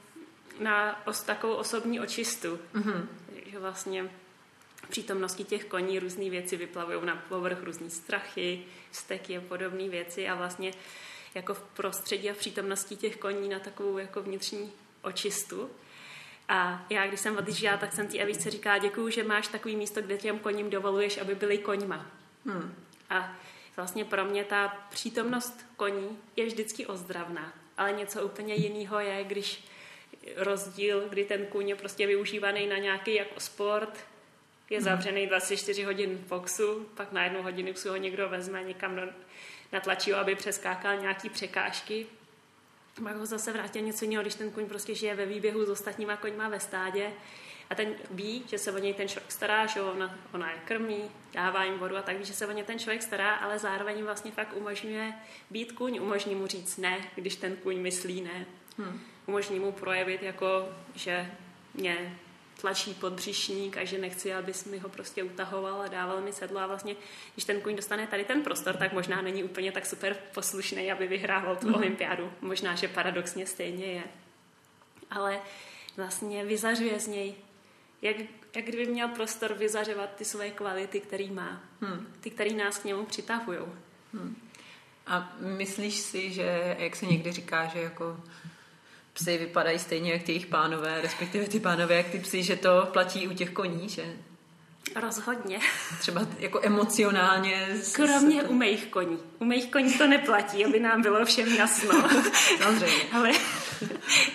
[0.60, 2.58] na os, takovou osobní očistu.
[2.74, 3.06] Mm-hmm.
[3.46, 4.10] Že vlastně
[4.88, 10.34] přítomnosti těch koní různé věci vyplavují na povrch, různé strachy, vzteky a podobné věci a
[10.34, 10.72] vlastně
[11.36, 14.72] jako v prostředí a v přítomnosti těch koní na takovou jako vnitřní
[15.02, 15.70] očistu.
[16.48, 20.02] A já, když jsem odjížděla, tak jsem ti Evice říká, děkuju, že máš takový místo,
[20.02, 22.06] kde těm koním dovoluješ, aby byli koňma.
[22.46, 22.74] Hmm.
[23.10, 23.36] A
[23.76, 27.52] vlastně pro mě ta přítomnost koní je vždycky ozdravná.
[27.76, 29.64] Ale něco úplně jiného je, když
[30.36, 34.04] rozdíl, kdy ten kůň je prostě využívaný na nějaký jako sport,
[34.70, 34.84] je hmm.
[34.84, 39.02] zavřený 24 hodin v boxu, pak na jednu hodinu si ho někdo vezme někam do,
[39.72, 42.06] natlačí ho, aby přeskákal nějaký překážky.
[43.02, 46.16] Pak ho zase vrátil něco jiného, když ten kuň prostě žije ve výběhu s ostatníma
[46.16, 47.12] koňma ve stádě
[47.70, 51.10] a ten ví, že se o něj ten člověk stará, že ona, ona je krmí,
[51.32, 54.04] dává jim vodu a tak ví, že se o ně ten člověk stará, ale zároveň
[54.04, 55.12] vlastně fakt umožňuje
[55.50, 58.46] být kuň, umožní mu říct ne, když ten kuň myslí ne.
[58.78, 59.00] Hmm.
[59.26, 61.30] Umožní mu projevit jako, že
[61.74, 62.18] mě
[62.60, 66.66] tlačí podbřišník a že nechci, abys mi ho prostě utahoval a dával mi sedlo a
[66.66, 66.96] vlastně,
[67.34, 71.06] když ten kuň dostane tady ten prostor, tak možná není úplně tak super poslušný, aby
[71.06, 71.74] vyhrával tu mm.
[71.74, 72.32] olympiádu.
[72.40, 74.02] Možná, že paradoxně stejně je.
[75.10, 75.40] Ale
[75.96, 77.34] vlastně vyzařuje z něj,
[78.02, 78.16] jak,
[78.54, 81.62] jak kdyby měl prostor vyzařovat ty své kvality, který má.
[81.80, 82.06] Hmm.
[82.20, 83.58] Ty, které nás k němu přitahují.
[84.14, 84.36] Hmm.
[85.06, 88.20] A myslíš si, že, jak se někdy říká, že jako
[89.16, 92.88] psy vypadají stejně jak ty jejich pánové, respektive ty pánové jak ty psy, že to
[92.92, 94.04] platí u těch koní, že?
[94.94, 95.58] Rozhodně.
[96.00, 97.68] Třeba jako emocionálně.
[97.92, 99.18] Kromě u mých koní.
[99.38, 101.90] U mých koní to neplatí, aby nám bylo všem jasno.
[102.62, 103.04] Samozřejmě.
[103.12, 103.30] ale,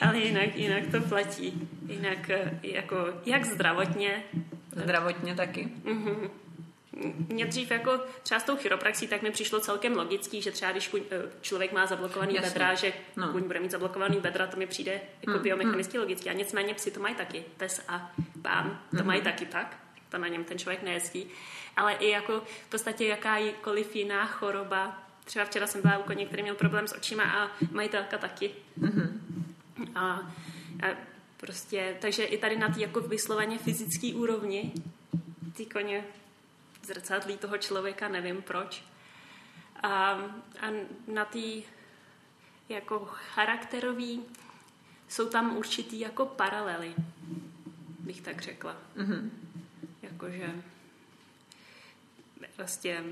[0.01, 1.69] ale jinak, jinak to platí.
[1.87, 4.23] Jinak eh, jako jak zdravotně.
[4.75, 5.69] Zdravotně taky.
[5.85, 6.29] Mm-hmm
[7.27, 10.87] mě dřív jako třeba s tou chiropraxí, tak mi přišlo celkem logický, že třeba když
[10.87, 12.49] kuň, eh, člověk má zablokovaný Jasně.
[12.49, 13.31] bedra, že no.
[13.31, 15.43] kuň bude mít zablokovaný bedra, to mi přijde jako hmm.
[15.43, 16.01] biomechanicky hmm.
[16.01, 16.29] logicky.
[16.29, 18.11] A nicméně psi to mají taky, pes a
[18.41, 19.07] pán to hmm.
[19.07, 19.77] mají taky tak,
[20.09, 21.27] to na něm ten člověk nejezdí.
[21.75, 26.43] Ale i jako v podstatě jakákoliv jiná choroba, třeba včera jsem byla u koně, který
[26.43, 28.51] měl problém s očima a majitelka taky.
[28.81, 29.47] Hmm.
[29.95, 30.31] A, a
[31.37, 34.71] prostě, takže i tady na té jako vysloveně fyzické úrovni
[35.53, 36.03] ty koně
[36.93, 38.83] zrcadlí toho člověka, nevím proč.
[39.83, 40.11] A,
[40.61, 40.67] a
[41.07, 41.63] na té
[42.69, 44.21] jako charakterový
[45.07, 46.95] jsou tam určitý jako paralely,
[47.99, 48.77] bych tak řekla.
[48.97, 49.29] Mm-hmm.
[50.01, 50.49] Jakože
[52.57, 53.03] vlastně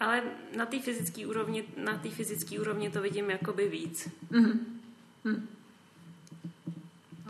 [0.00, 0.22] ale
[0.56, 4.08] na té fyzické úrovni, na té fyzické úrovni to vidím jakoby víc.
[4.30, 4.58] Mm-hmm.
[5.24, 5.59] Mm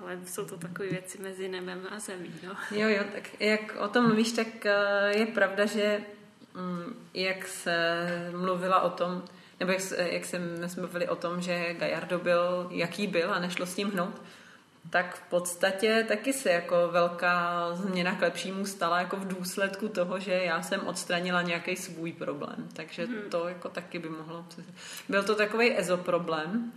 [0.02, 2.30] ale jsou to takové věci mezi nebem a zemí.
[2.46, 2.78] No.
[2.78, 6.00] Jo, jo, tak jak o tom mluvíš, tak eh, je pravda, že
[6.54, 9.22] mm, jak se mluvila o tom,
[9.60, 10.38] nebo jak, jak jsme
[10.76, 14.22] mluvili o tom, že Gajardo byl, jaký byl a nešlo s tím hnout,
[14.90, 20.20] tak v podstatě taky se jako velká změna k lepšímu stala jako v důsledku toho,
[20.20, 22.68] že já jsem odstranila nějaký svůj problém.
[22.72, 23.30] Takže hmm.
[23.30, 24.46] to jako taky by mohlo...
[25.08, 26.72] Byl to takový ezo problém,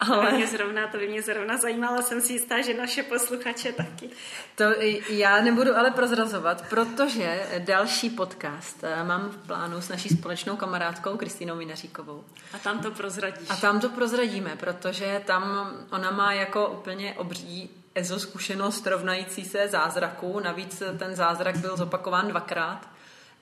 [0.00, 0.32] ale...
[0.32, 4.10] Mě zrovna, to by mě zrovna zajímalo, jsem si jistá, že naše posluchače taky.
[4.54, 4.64] To
[5.08, 11.16] já nebudu ale prozrazovat, protože další podcast eh, mám v plánu s naší společnou kamarádkou
[11.16, 12.24] Kristýnou Vinaříkovou.
[12.52, 13.50] A tam to prozradíš.
[13.50, 19.68] A tam to prozradíme, protože tam ona má jako úplně obří ezo zkušenost rovnající se
[19.68, 20.40] zázraku.
[20.40, 22.88] Navíc ten zázrak byl zopakován dvakrát.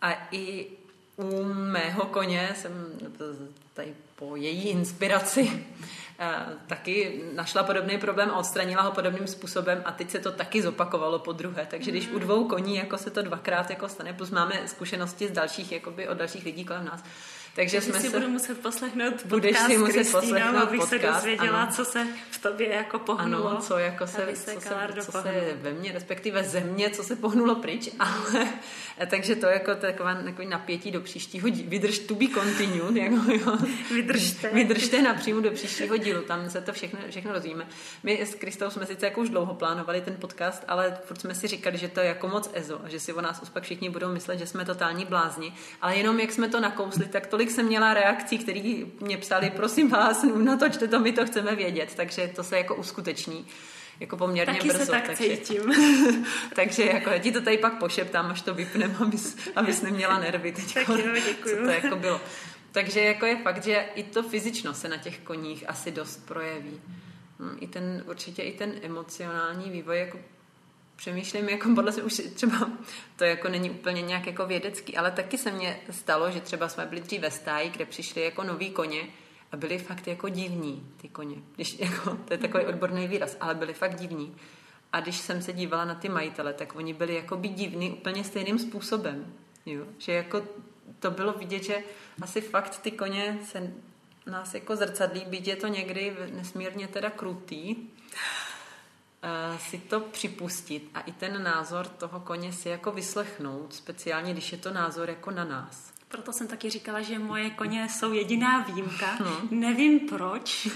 [0.03, 0.67] A i
[1.17, 2.87] u mého koně jsem
[3.75, 5.67] tady po její inspiraci
[6.67, 11.19] taky našla podobný problém a odstranila ho podobným způsobem a teď se to taky zopakovalo
[11.19, 11.67] po druhé.
[11.71, 15.31] Takže když u dvou koní jako se to dvakrát jako stane, plus máme zkušenosti z
[15.31, 17.05] dalších, jakoby od dalších lidí kolem nás,
[17.59, 18.19] takže jsme si se...
[18.19, 21.73] budu muset poslechnout budeš si muset poslechnout abych podcast, se dozvěděla, ano.
[21.73, 23.49] co se v tobě jako pohnulo.
[23.49, 27.03] Ano, co, jako se, se co, se, co se ve mně, respektive ze mě, co
[27.03, 27.91] se pohnulo pryč.
[27.99, 28.49] Ale,
[29.11, 31.71] takže to jako taková, takový napětí do příštího dílu.
[31.71, 32.97] Vydrž to be continued.
[32.97, 33.59] Jako, jo.
[33.95, 34.49] Vydržte.
[34.49, 37.67] Vydržte napřímo do příštího dílu, tam se to všechno, všechno rozvíme.
[38.03, 41.47] My s Kristou jsme sice jako už dlouho plánovali ten podcast, ale furt jsme si
[41.47, 43.91] říkali, že to je jako moc ezo a že si o nás už pak všichni
[43.91, 45.53] budou myslet, že jsme totální blázni.
[45.81, 49.51] Ale jenom jak jsme to nakousli, tak tolik kolik jsem měla reakcí, které mě psali,
[49.51, 53.47] prosím vás, natočte to, my to chceme vědět, takže to se jako uskuteční
[54.01, 54.85] jako poměrně Taky brzo.
[54.85, 55.73] se tak takže, cítím.
[56.55, 60.53] takže jako já ti to tady pak pošeptám, až to vypnem, abys, abys neměla nervy
[60.53, 60.75] teď.
[60.75, 61.57] Tak jo, děkuju.
[61.57, 62.21] Co to jako bylo.
[62.73, 66.81] Takže jako je fakt, že i to fyzično se na těch koních asi dost projeví.
[67.39, 70.19] Hm, I ten, určitě i ten emocionální vývoj jako
[70.99, 72.71] přemýšlím, jako podle se už třeba,
[73.17, 76.87] to jako není úplně nějak jako vědecký, ale taky se mně stalo, že třeba jsme
[76.87, 79.03] byli dřív ve stáji, kde přišli jako noví koně
[79.53, 81.37] a byli fakt jako divní ty koně.
[81.55, 84.37] Když, jako, to je takový odborný výraz, ale byli fakt divní.
[84.93, 88.25] A když jsem se dívala na ty majitele, tak oni byli jako by divní úplně
[88.25, 89.35] stejným způsobem.
[89.67, 89.85] Jo?
[89.99, 90.43] Že jako
[90.99, 91.83] to bylo vidět, že
[92.23, 93.73] asi fakt ty koně se
[94.27, 97.77] nás jako zrcadlí, byť je to někdy nesmírně teda krutý,
[99.59, 104.59] si to připustit a i ten názor toho koně si jako vyslechnout, speciálně když je
[104.59, 105.93] to názor jako na nás.
[106.09, 109.07] Proto jsem taky říkala, že moje koně jsou jediná výjimka.
[109.07, 109.61] Hmm.
[109.61, 110.69] Nevím proč.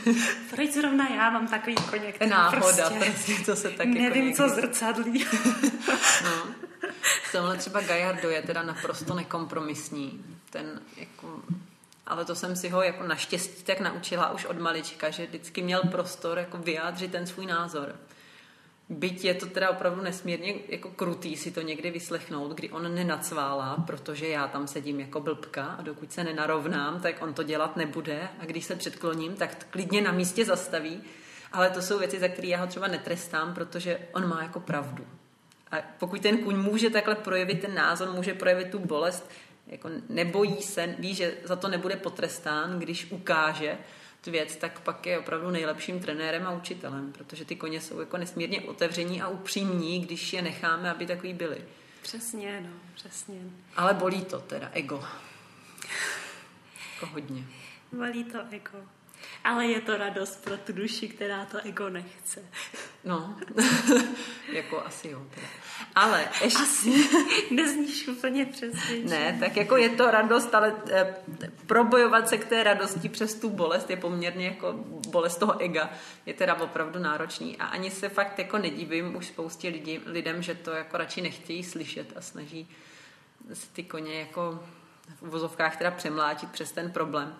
[0.50, 4.36] Proč zrovna já mám takový koně, který Náhoda, prostě, prostě to se taky nevím, jako
[4.36, 5.26] co zrcadlí.
[6.24, 6.54] no.
[7.32, 10.24] Tomhle třeba Gajardo je teda naprosto nekompromisní.
[10.50, 11.42] Ten jako
[12.06, 15.82] ale to jsem si ho jako naštěstí tak naučila už od malička, že vždycky měl
[15.82, 17.96] prostor jako vyjádřit ten svůj názor.
[18.92, 23.84] Byť je to teda opravdu nesmírně jako krutý si to někdy vyslechnout, kdy on nenacválá,
[23.86, 28.28] protože já tam sedím jako blbka a dokud se nenarovnám, tak on to dělat nebude
[28.38, 31.00] a když se předkloním, tak klidně na místě zastaví.
[31.52, 35.06] Ale to jsou věci, za které já ho třeba netrestám, protože on má jako pravdu.
[35.70, 39.30] A pokud ten kuň může takhle projevit ten názor, může projevit tu bolest,
[39.66, 43.78] jako nebojí se, ví, že za to nebude potrestán, když ukáže,
[44.26, 48.60] věc, tak pak je opravdu nejlepším trenérem a učitelem, protože ty koně jsou jako nesmírně
[48.60, 51.64] otevření a upřímní, když je necháme, aby takový byli.
[52.02, 53.40] Přesně, no, přesně.
[53.76, 55.04] Ale bolí to teda, ego.
[56.94, 57.44] Jako hodně.
[57.92, 58.78] Bolí to ego.
[59.44, 62.44] Ale je to radost pro tu duši, která to ego nechce.
[63.04, 63.36] No,
[64.52, 65.26] jako asi jo.
[65.34, 65.46] Teda.
[65.94, 66.62] Ale ještě...
[66.62, 67.08] Asi.
[67.50, 68.96] Nezníš úplně přesně.
[69.04, 71.16] Ne, tak jako je to radost, ale e,
[71.66, 74.72] probojovat se k té radosti přes tu bolest je poměrně jako
[75.08, 75.90] bolest toho ega.
[76.26, 80.54] Je teda opravdu náročný a ani se fakt jako nedivím už spoustě lidí, lidem, že
[80.54, 82.68] to jako radši nechtějí slyšet a snaží
[83.52, 84.64] si ty koně jako
[85.20, 87.36] v vozovkách teda přemlátit přes ten problém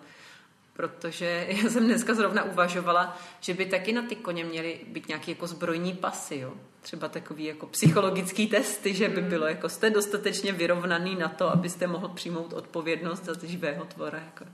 [0.73, 5.31] protože já jsem dneska zrovna uvažovala, že by taky na ty koně měly být nějaké
[5.31, 6.53] jako zbrojní pasy, jo?
[6.83, 11.87] třeba takový jako psychologický testy, že by bylo jako jste dostatečně vyrovnaný na to, abyste
[11.87, 14.19] mohl přijmout odpovědnost za živého tvora.
[14.19, 14.45] Jako.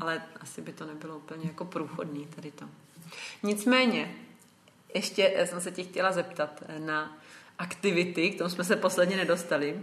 [0.00, 2.64] Ale asi by to nebylo úplně jako průchodný tady to.
[3.42, 4.14] Nicméně,
[4.94, 7.18] ještě jsem se tě chtěla zeptat na
[7.58, 9.80] aktivity, k tomu jsme se posledně nedostali,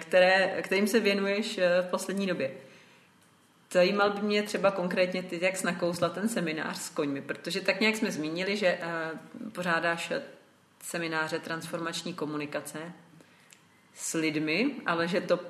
[0.00, 2.50] které, kterým se věnuješ v poslední době.
[3.72, 7.96] Zajímal by mě třeba konkrétně ty, jak nakousla ten seminář s koňmi, protože tak nějak
[7.96, 10.12] jsme zmínili, že uh, pořádáš
[10.82, 12.92] semináře transformační komunikace
[13.94, 15.40] s lidmi, ale že to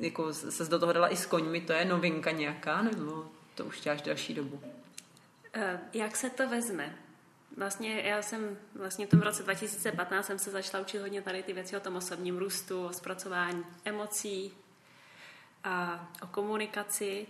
[0.00, 3.80] jako se do toho dala i s koňmi, to je novinka nějaká, nebo to už
[3.80, 4.56] děláš další dobu?
[4.56, 6.98] Uh, jak se to vezme?
[7.56, 11.52] Vlastně já jsem vlastně v tom roce 2015 jsem se začala učit hodně tady ty
[11.52, 14.52] věci o tom osobním růstu, o zpracování emocí,
[15.64, 17.26] a o komunikaci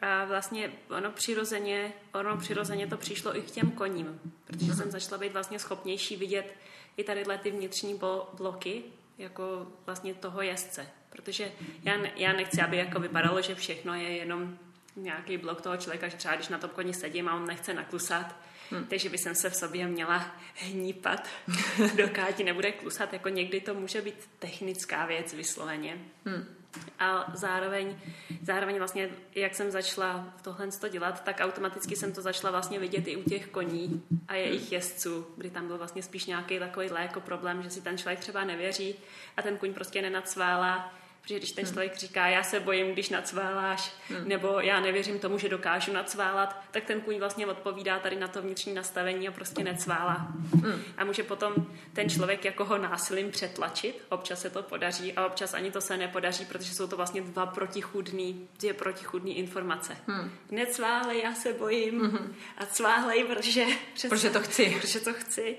[0.00, 5.18] A vlastně ono přirozeně, ono přirozeně to přišlo i k těm koním, protože jsem začala
[5.18, 6.54] být vlastně schopnější vidět
[6.96, 8.00] i tady ty vnitřní
[8.32, 8.82] bloky,
[9.18, 10.86] jako vlastně toho jezdce.
[11.10, 14.58] Protože já, ne, já nechci, aby jako vypadalo, že všechno je jenom
[14.96, 18.36] nějaký blok toho člověka, že třeba když na tom koni sedím a on nechce naklusat,
[18.70, 18.84] Hmm.
[18.84, 21.28] Takže by jsem se v sobě měla hnípat,
[21.96, 23.12] dokud nebude klusat.
[23.12, 25.98] Jako někdy to může být technická věc vysloveně.
[26.24, 26.59] Hmm.
[26.98, 27.98] A zároveň,
[28.42, 33.16] zároveň vlastně, jak jsem začala tohle dělat, tak automaticky jsem to začala vlastně vidět i
[33.16, 37.62] u těch koní a jejich jezdců, kdy tam byl vlastně spíš nějaký takový jako problém,
[37.62, 38.94] že si ten člověk třeba nevěří
[39.36, 43.92] a ten kuň prostě nenacvála Protože když ten člověk říká, já se bojím, když nacváláš,
[44.08, 44.28] hmm.
[44.28, 48.42] nebo já nevěřím tomu, že dokážu nacválat, tak ten kůň vlastně odpovídá tady na to
[48.42, 50.32] vnitřní nastavení a prostě necválá.
[50.62, 50.82] Hmm.
[50.96, 51.54] A může potom
[51.92, 55.96] ten člověk jako ho násilím přetlačit, občas se to podaří a občas ani to se
[55.96, 59.96] nepodaří, protože jsou to vlastně dva protichudný, dvě protichudné informace.
[60.06, 60.30] Hmm.
[60.50, 62.34] Necválej, já se bojím hmm.
[62.58, 63.64] a cválej, protože,
[64.08, 64.76] protože to chci.
[64.80, 65.58] Protože to chci.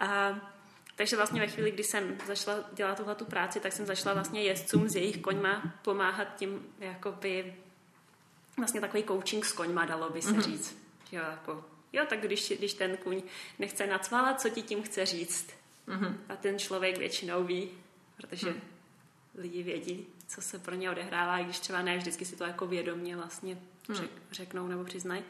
[0.00, 0.40] A
[1.00, 4.42] takže vlastně ve chvíli, kdy jsem začala dělat tuhle tu práci, tak jsem začala vlastně
[4.42, 7.54] jezdcům s jejich koňma pomáhat tím, jakoby
[8.56, 10.40] vlastně takový coaching s koňma, dalo by se mm-hmm.
[10.40, 10.76] říct.
[11.12, 13.22] Jo, jako, jo, tak když, když ten kuň
[13.58, 15.50] nechce nacválat, co ti tím chce říct?
[15.88, 16.14] Mm-hmm.
[16.28, 17.70] A ten člověk většinou ví,
[18.16, 18.60] protože mm.
[19.34, 22.66] lidi vědí, co se pro ně odehrává, i když třeba ne vždycky si to jako
[22.66, 23.94] vědomně vlastně mm.
[23.94, 25.24] řek, řeknou nebo přiznají.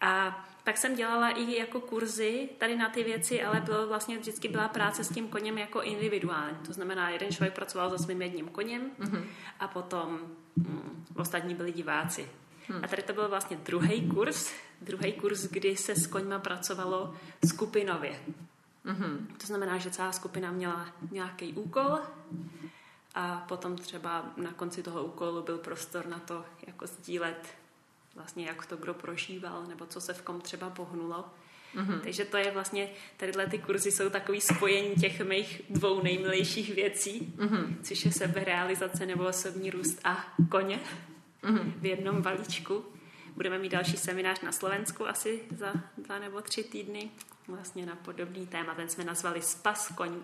[0.00, 4.48] A pak jsem dělala i jako kurzy tady na ty věci, ale bylo vlastně vždycky
[4.48, 6.56] byla práce s tím koněm jako individuální.
[6.66, 9.24] To znamená, jeden člověk pracoval se svým jedním koněm mm-hmm.
[9.60, 10.20] a potom
[10.56, 12.28] mm, ostatní byli diváci.
[12.68, 12.84] Hmm.
[12.84, 17.14] A tady to byl vlastně druhý kurz, druhý kurz, kdy se s koňma pracovalo
[17.48, 18.20] skupinově.
[18.86, 19.26] Mm-hmm.
[19.40, 21.98] To znamená, že celá skupina měla nějaký úkol
[23.14, 27.59] a potom třeba na konci toho úkolu byl prostor na to, jako sdílet
[28.14, 31.24] vlastně jak to kdo prožíval, nebo co se v kom třeba pohnulo.
[31.74, 32.00] Mm-hmm.
[32.00, 37.34] Takže to je vlastně, tadyhle ty kurzy jsou takový spojení těch mých dvou nejmilejších věcí,
[37.36, 37.76] mm-hmm.
[37.82, 40.80] což je seberealizace nebo osobní růst a koně
[41.42, 41.72] mm-hmm.
[41.76, 42.84] v jednom balíčku.
[43.34, 47.10] Budeme mít další seminář na Slovensku asi za dva nebo tři týdny,
[47.48, 48.74] vlastně na podobný téma.
[48.74, 50.20] Ten jsme nazvali Spa, s koň,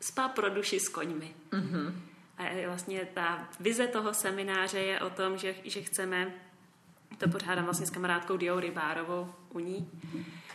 [0.00, 1.34] spa pro duši s koňmi.
[1.50, 1.92] Mm-hmm.
[2.38, 6.34] A vlastně ta vize toho semináře je o tom, že, že chceme
[7.18, 9.90] to pořádám vlastně s kamarádkou Diou Rybárovou u ní.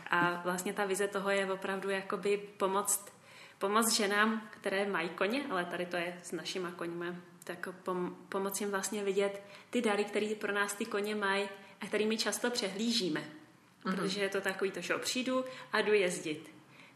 [0.09, 3.13] A vlastně ta vize toho je opravdu jakoby pomoct,
[3.57, 8.61] pomoct ženám, které mají koně, ale tady to je s našima koňmi, tak pom, pomoct
[8.61, 11.49] jim vlastně vidět ty dary, které pro nás ty koně mají
[11.81, 13.19] a kterými často přehlížíme.
[13.19, 13.95] Mm-hmm.
[13.95, 16.51] Protože je to takový to, že přijdu a jdu jezdit.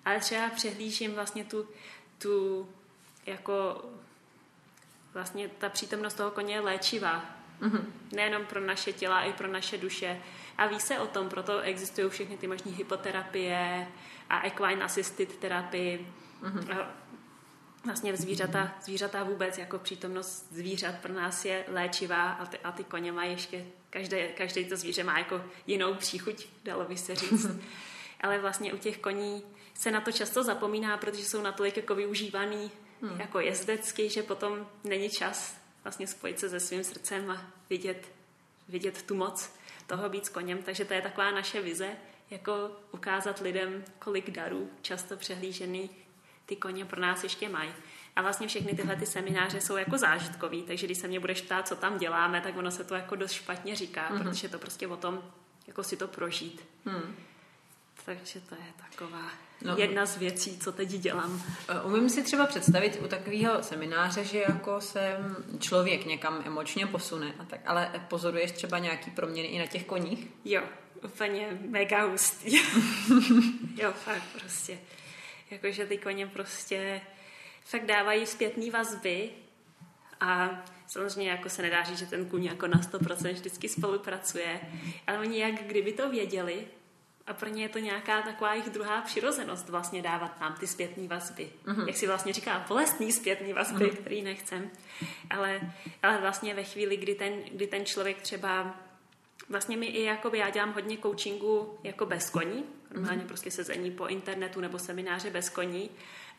[0.05, 1.68] Ale třeba přehlížím vlastně tu,
[2.18, 2.68] tu
[3.26, 3.86] jako
[5.14, 7.84] vlastně ta přítomnost toho koně je léčivá Mm-hmm.
[8.12, 10.22] Nejenom pro naše těla, i pro naše duše.
[10.57, 13.88] A ví se o tom, proto existují všechny ty možné hypoterapie
[14.30, 16.07] a equine assisted terapii.
[16.43, 16.86] Mm-hmm.
[17.86, 22.84] Vlastně zvířata, zvířata vůbec jako přítomnost zvířat pro nás je léčivá a ty, a ty
[22.84, 27.47] koně mají ještě, každé, každé to zvíře má jako jinou příchuť, dalo by se říct.
[28.22, 29.43] Ale vlastně u těch koní
[29.74, 33.20] se na to často zapomíná, protože jsou natolik jako využívaný hmm.
[33.20, 38.12] jako jezdecky, že potom není čas vlastně spojit se se svým srdcem a vidět,
[38.70, 39.54] vidět tu moc
[39.88, 40.64] toho být s koněm.
[40.64, 41.92] Takže to je taková naše vize,
[42.30, 45.90] jako ukázat lidem, kolik darů často přehlížený
[46.46, 47.74] ty koně pro nás ještě mají.
[48.16, 51.68] A vlastně všechny tyhle ty semináře jsou jako zážitkový, takže když se mě budeš ptát,
[51.68, 54.24] co tam děláme, tak ono se to jako dost špatně říká, mm-hmm.
[54.24, 55.24] protože to prostě o tom,
[55.68, 56.66] jako si to prožít.
[56.86, 57.16] Mm.
[58.06, 59.78] Takže to je taková no.
[59.78, 61.43] jedna z věcí, co teď dělám.
[61.68, 65.18] E, umím si třeba představit u takového semináře, že jako se
[65.60, 70.28] člověk někam emočně posune, a tak, ale pozoruješ třeba nějaký proměny i na těch koních?
[70.45, 70.62] Jo,
[71.03, 72.57] úplně mega hustý.
[73.78, 74.78] jo, fakt prostě.
[75.51, 77.01] Jakože ty koně prostě
[77.66, 79.30] fakt dávají zpětné vazby
[80.20, 80.49] a
[80.88, 84.62] samozřejmě jako se nedá říct, že ten kůň jako na 100% vždycky spolupracuje,
[85.07, 86.68] ale oni jak kdyby to věděli,
[87.30, 91.08] a pro ně je to nějaká taková jejich druhá přirozenost vlastně dávat nám ty zpětné
[91.08, 91.50] vazby.
[91.66, 91.88] Mm-hmm.
[91.88, 93.96] Jak si vlastně říká, bolestný zpětný vazby, mm-hmm.
[93.96, 94.70] který nechcem.
[95.30, 95.62] Ale,
[96.04, 98.76] ale vlastně ve chvíli, kdy ten, kdy ten člověk třeba
[99.50, 102.64] vlastně mi i jakoby, já dělám hodně coachingu jako bez koní,
[102.94, 103.28] normálně mm-hmm.
[103.28, 105.90] prostě sezení po internetu nebo semináře bez koní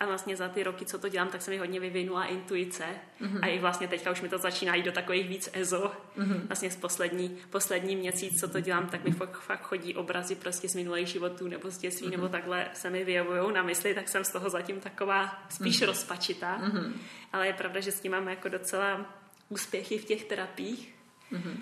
[0.01, 2.85] a vlastně za ty roky, co to dělám, tak se mi hodně vyvinula intuice
[3.21, 3.39] mm-hmm.
[3.43, 5.93] a i vlastně teďka už mi to začíná jít do takových víc EZO.
[6.19, 6.47] Mm-hmm.
[6.47, 10.69] Vlastně z poslední, poslední měsíc, co to dělám, tak mi fakt, fakt chodí obrazy prostě
[10.69, 12.11] z minulých životů nebo z dětství mm-hmm.
[12.11, 15.87] nebo takhle se mi vyjevují na mysli, tak jsem z toho zatím taková spíš mm-hmm.
[15.87, 16.59] rozpačitá.
[16.59, 16.93] Mm-hmm.
[17.33, 19.15] Ale je pravda, že s tím mám jako docela
[19.49, 20.95] úspěchy v těch terapiích.
[21.33, 21.57] Mm-hmm.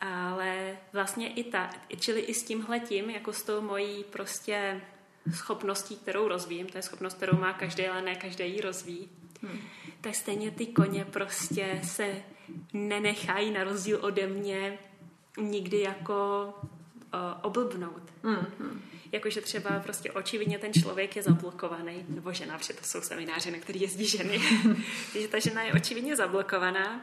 [0.00, 1.70] Ale vlastně i ta,
[2.00, 4.80] čili i s tímhletím, jako s tou mojí prostě
[5.34, 9.08] schopností, kterou rozvíjím, to je schopnost, kterou má každý, ale ne každý ji rozvíjí,
[9.42, 9.58] hmm.
[10.00, 12.14] tak stejně ty koně prostě se
[12.72, 14.78] nenechají na rozdíl ode mě
[15.38, 16.48] nikdy jako
[17.14, 18.02] uh, oblbnout.
[18.22, 18.82] Hmm.
[19.12, 23.58] Jakože třeba prostě očividně ten člověk je zablokovaný, nebo žena, protože to jsou semináře, na
[23.58, 24.40] který jezdí ženy.
[25.12, 27.00] Takže ta žena je očividně zablokovaná.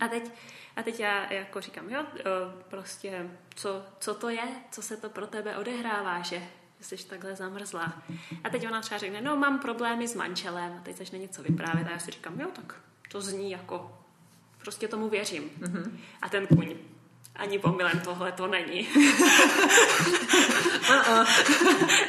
[0.00, 0.30] A teď,
[0.76, 2.06] a teď já jako říkám, jo,
[2.68, 6.42] prostě, co, co to je, co se to pro tebe odehrává, že
[6.86, 8.02] jsi takhle zamrzlá.
[8.44, 11.86] A teď ona třeba řekne, no mám problémy s manželem a teď začne něco vyprávět
[11.86, 12.74] a já si říkám, jo, tak
[13.08, 13.98] to zní jako,
[14.58, 15.50] prostě tomu věřím.
[15.60, 15.90] Mm-hmm.
[16.22, 16.74] A ten kuň,
[17.36, 18.88] ani pomylem tohle to není.
[20.88, 21.26] uh-uh.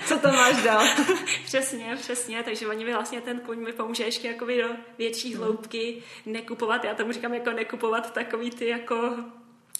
[0.05, 0.87] Co to máš dál?
[1.45, 6.03] přesně, přesně, takže oni mi vlastně ten kuň mi pomůže ještě jakoby do větší hloubky
[6.25, 9.15] nekupovat, já tomu říkám jako nekupovat takový ty jako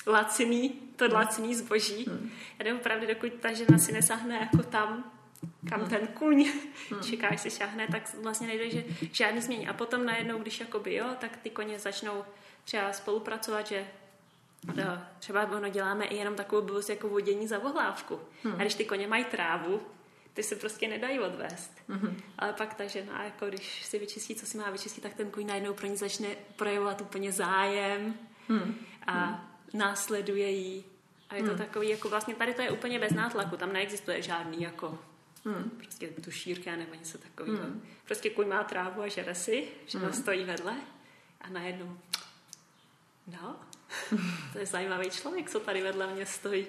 [0.08, 1.14] laciný, to hmm.
[1.14, 2.06] laciný zboží.
[2.08, 2.32] Hmm.
[2.60, 5.12] A jde opravdu, dokud ta žena si nesáhne jako tam,
[5.70, 5.90] kam hmm.
[5.90, 6.46] ten kuň
[6.90, 7.04] hmm.
[7.10, 9.68] čeká, až si šáhne, tak vlastně nejde, že žádný změní.
[9.68, 12.24] A potom najednou, když jakoby jo, tak ty koně začnou
[12.64, 13.88] třeba spolupracovat, že
[14.76, 18.20] no, třeba ono děláme i jenom takovou blbost jako vodění za vohlávku.
[18.44, 18.54] Hmm.
[18.54, 19.82] A když ty koně mají trávu,
[20.38, 21.72] ty se prostě nedají odvést.
[21.90, 22.14] Mm-hmm.
[22.38, 25.48] Ale pak ta žena, jako když si vyčistí, co si má vyčistit, tak ten kuň
[25.48, 28.16] najednou pro ní začne projevovat úplně zájem.
[28.50, 28.76] Mm.
[29.08, 30.86] A následuje jí.
[31.30, 31.58] A je to hmm.
[31.58, 35.00] takový, jako vlastně tady to je úplně bez nátlaku, tam neexistuje žádný jako
[35.46, 35.70] hmm.
[35.70, 37.64] prostě tušírka nebo něco takového.
[37.64, 37.82] Hmm.
[38.06, 40.14] Prostě kuň má trávu a žere si, že hmm.
[40.14, 40.76] stojí vedle
[41.42, 41.98] a najednou
[43.28, 43.56] no,
[44.54, 46.66] to je zajímavý člověk, co tady vedle mě stojí.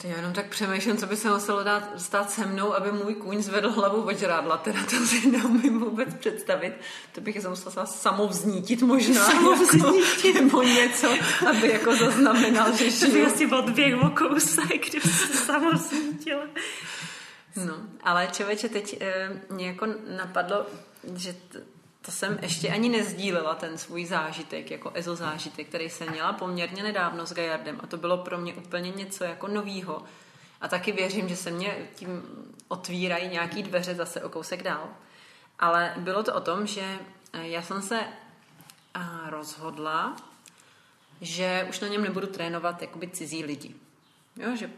[0.00, 3.14] To já jenom tak přemýšlím, co by se muselo dát, stát se mnou, aby můj
[3.14, 4.56] kůň zvedl hlavu od žrádla.
[4.56, 6.74] Teda to si neumím vůbec představit.
[7.12, 9.24] To bych se musela samovznítit možná.
[9.30, 10.24] Samovznítit.
[10.24, 11.08] Jako, nebo něco,
[11.50, 13.12] aby jako zaznamenal, že žiju.
[13.12, 16.44] To by asi odběh o kousek, kdyby se samovznítila.
[17.56, 19.86] No, ale člověče, teď e, mě jako
[20.16, 20.66] napadlo,
[21.14, 21.62] že t-
[22.08, 26.82] to jsem ještě ani nezdílela, ten svůj zážitek, jako EZO zážitek, který jsem měla poměrně
[26.82, 30.02] nedávno s Gajardem a to bylo pro mě úplně něco jako novýho.
[30.60, 32.22] A taky věřím, že se mě tím
[32.68, 34.88] otvírají nějaký dveře zase o kousek dál.
[35.58, 36.98] Ale bylo to o tom, že
[37.32, 40.16] eh, já jsem se eh, rozhodla,
[41.20, 43.74] že už na něm nebudu trénovat jakoby cizí lidi.
[44.36, 44.70] Jo, že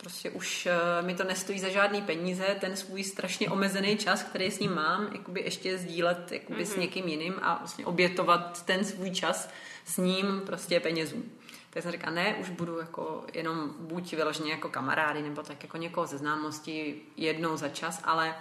[0.00, 4.50] Prostě už eh, mi to nestojí za žádný peníze, ten svůj strašně omezený čas, který
[4.50, 6.66] s ním mám, jakoby ještě sdílet jakoby mm-hmm.
[6.66, 6.80] s mhm.
[6.80, 9.50] někým jiným a vlastně obětovat ten svůj čas
[9.84, 11.32] s ním prostě penězům.
[11.70, 15.76] Tak jsem říkala, ne, už budu jako jenom buď vyloženě jako kamarády, nebo tak jako
[15.76, 18.34] někoho ze známosti jednou za čas, ale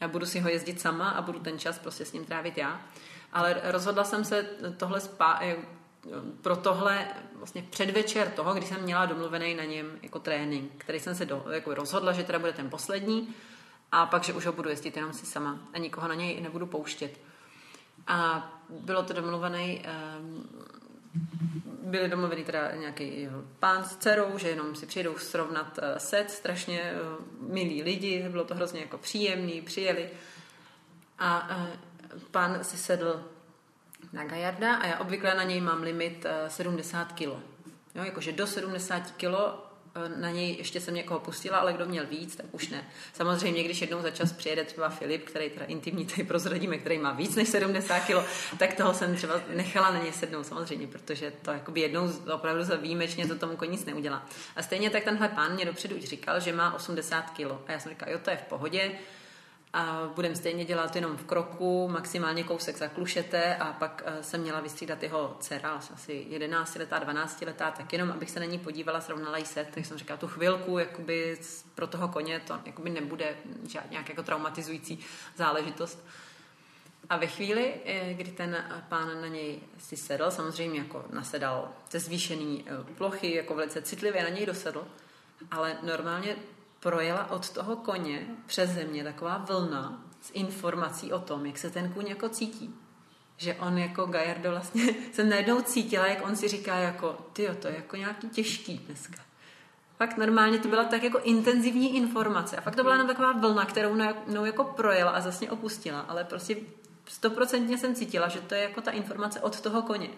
[0.00, 2.80] já budu si ho jezdit sama a budu ten čas prostě s ním trávit já.
[3.32, 4.42] Ale rozhodla jsem se
[4.76, 5.56] tohle spá-
[6.42, 11.14] pro tohle vlastně předvečer toho, kdy jsem měla domluvený na něm jako trénink, který jsem
[11.14, 13.34] se do, jako rozhodla, že teda bude ten poslední
[13.92, 16.66] a pak, že už ho budu jezdit jenom si sama a nikoho na něj nebudu
[16.66, 17.20] pouštět.
[18.06, 20.48] A bylo to domluvený, ehm,
[21.82, 23.28] byli domluvený teda nějaký
[23.58, 26.96] pán s dcerou, že jenom si přijedou srovnat eh, set, strašně eh,
[27.40, 30.10] milí lidi, bylo to hrozně jako příjemný, přijeli.
[31.18, 31.78] A eh,
[32.30, 33.24] pán si sedl
[34.12, 37.58] na Gajarda a já obvykle na něj mám limit 70 kg.
[37.94, 42.06] Jo, jakože do 70 kg eh, na něj ještě jsem někoho pustila, ale kdo měl
[42.06, 42.88] víc, tak už ne.
[43.12, 47.12] Samozřejmě, když jednou za čas přijede třeba Filip, který teda intimní tady prozradíme, který má
[47.12, 48.28] víc než 70 kg,
[48.58, 52.76] tak toho jsem třeba nechala na něj sednout samozřejmě, protože to jakoby jednou opravdu za
[52.76, 54.26] výjimečně to tomu koni nic neudělá.
[54.56, 57.40] A stejně tak tenhle pán mě dopředu říkal, že má 80 kg.
[57.66, 58.92] A já jsem říkala, jo, to je v pohodě,
[59.72, 64.60] a budeme stejně dělat jenom v kroku, maximálně kousek zaklušete a pak eh, jsem měla
[64.60, 69.00] vystřídat jeho dcera, asi 11 letá, 12 letá, tak jenom abych se na ní podívala,
[69.00, 71.38] srovnala jí se, tak jsem říkala, tu chvilku jakoby
[71.74, 73.36] pro toho koně to jakoby nebude
[73.68, 74.98] žád, nějak jako traumatizující
[75.36, 76.04] záležitost.
[77.10, 81.98] A ve chvíli, eh, kdy ten pán na něj si sedl, samozřejmě jako nasedal ze
[81.98, 84.86] zvýšený eh, plochy, jako velice citlivě na něj dosedl,
[85.50, 86.36] ale normálně
[86.88, 91.92] projela od toho koně přes země taková vlna s informací o tom, jak se ten
[91.92, 92.74] kůň jako cítí.
[93.36, 97.68] Že on jako Gajardo vlastně, jsem najednou cítila, jak on si říká jako, ty to
[97.68, 99.16] je jako nějaký těžký dneska.
[99.96, 102.56] Fakt normálně to byla tak jako intenzivní informace.
[102.56, 103.94] A fakt to byla jenom taková vlna, kterou
[104.26, 106.00] mnou jako projela a zase opustila.
[106.00, 106.56] Ale prostě
[107.08, 110.08] stoprocentně jsem cítila, že to je jako ta informace od toho koně.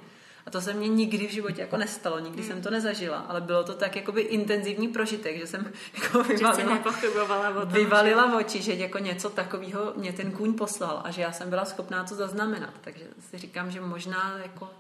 [0.47, 3.65] A to se mně nikdy v životě jako nestalo, nikdy jsem to nezažila, ale bylo
[3.65, 8.37] to tak jakoby intenzivní prožitek, že jsem jako vyvalila, o tom, vyvalila že...
[8.37, 12.05] oči, že jako něco takového mě ten kůň poslal a že já jsem byla schopná
[12.05, 12.75] to zaznamenat.
[12.81, 14.71] Takže si říkám, že možná jako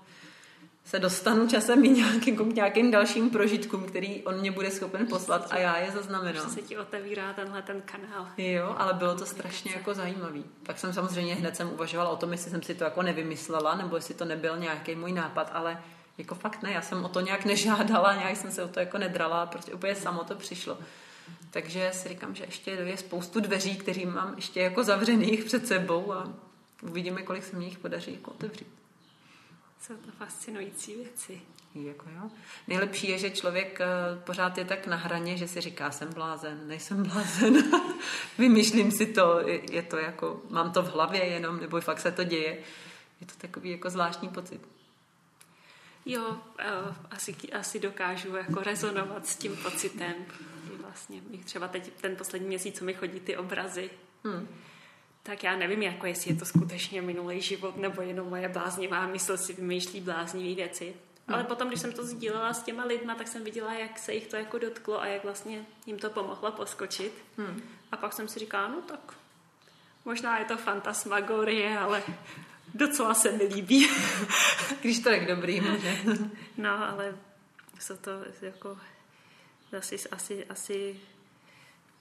[0.90, 5.46] se dostanu časem i nějakým, k nějakým dalším prožitkům, který on mě bude schopen poslat
[5.50, 6.50] a já je zaznamenám.
[6.50, 8.26] Se ti otevírá tenhle ten kanál.
[8.38, 10.44] Jo, ale bylo to strašně jako zajímavý.
[10.62, 13.96] Tak jsem samozřejmě hned jsem uvažovala o tom, jestli jsem si to jako nevymyslela, nebo
[13.96, 15.82] jestli to nebyl nějaký můj nápad, ale
[16.18, 18.98] jako fakt ne, já jsem o to nějak nežádala, nějak jsem se o to jako
[18.98, 20.78] nedrala, prostě úplně samo to přišlo.
[21.50, 26.12] Takže si říkám, že ještě je spoustu dveří, které mám ještě jako zavřených před sebou
[26.12, 26.28] a
[26.82, 28.79] uvidíme, kolik se mi jich podaří jako otevřít.
[29.80, 31.40] Jsou to fascinující věci.
[31.74, 32.30] Jako jo.
[32.68, 33.86] Nejlepší je, že člověk eh,
[34.24, 37.72] pořád je tak na hraně, že si říká, jsem blázen, nejsem blázen,
[38.38, 42.24] vymýšlím si to, je to jako, mám to v hlavě jenom, nebo fakt se to
[42.24, 42.58] děje.
[43.20, 44.60] Je to takový jako zvláštní pocit.
[46.06, 50.14] Jo, eh, asi, asi dokážu jako rezonovat s tím pocitem.
[50.82, 53.90] Vlastně třeba teď ten poslední měsíc, co mi chodí ty obrazy,
[54.24, 54.48] hmm
[55.22, 59.36] tak já nevím, jako jestli je to skutečně minulý život, nebo jenom moje bláznivá mysl
[59.36, 60.94] si vymýšlí bláznivé věci.
[61.26, 61.34] Hmm.
[61.34, 64.26] Ale potom, když jsem to sdílela s těma lidma, tak jsem viděla, jak se jich
[64.26, 67.12] to jako dotklo a jak vlastně jim to pomohlo poskočit.
[67.36, 67.62] Hmm.
[67.92, 69.14] A pak jsem si říkala, no tak
[70.04, 72.02] možná je to fantasmagorie, ale
[72.74, 73.88] docela se mi líbí.
[74.80, 75.98] když to je dobrý, může.
[76.56, 77.18] no, ale
[77.80, 78.10] jsou to
[78.42, 78.78] jako
[79.78, 81.00] asi, asi, asi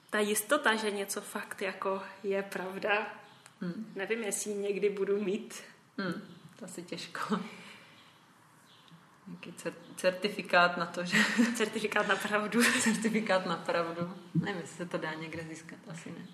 [0.10, 3.14] ta jistota, že něco fakt jako je pravda,
[3.62, 3.93] hmm.
[3.95, 5.64] nevím, jestli někdy budu mít.
[5.97, 6.22] Hmm.
[6.60, 7.39] To asi těžko.
[9.28, 9.53] Nějaký
[9.95, 11.18] certifikát na to, že...
[11.55, 12.64] Certifikát na pravdu.
[12.80, 14.14] certifikát na pravdu.
[14.34, 16.28] Nevím, jestli se to dá někde získat, asi ne.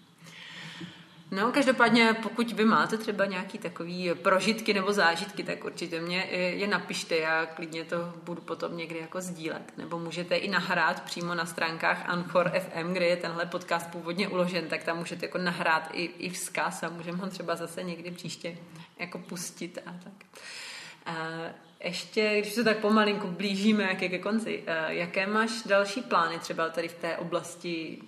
[1.31, 6.67] No, každopádně, pokud vy máte třeba nějaký takový prožitky nebo zážitky, tak určitě mě je
[6.67, 9.77] napište, já klidně to budu potom někdy jako sdílet.
[9.77, 14.67] Nebo můžete i nahrát přímo na stránkách Anchor FM, kde je tenhle podcast původně uložen,
[14.67, 18.57] tak tam můžete jako nahrát i, i vzkaz a můžeme ho třeba zase někdy příště
[18.99, 20.25] jako pustit a tak.
[21.05, 21.13] A
[21.83, 26.87] ještě, když se tak pomalinku blížíme jak ke konci, jaké máš další plány třeba tady
[26.87, 28.01] v té oblasti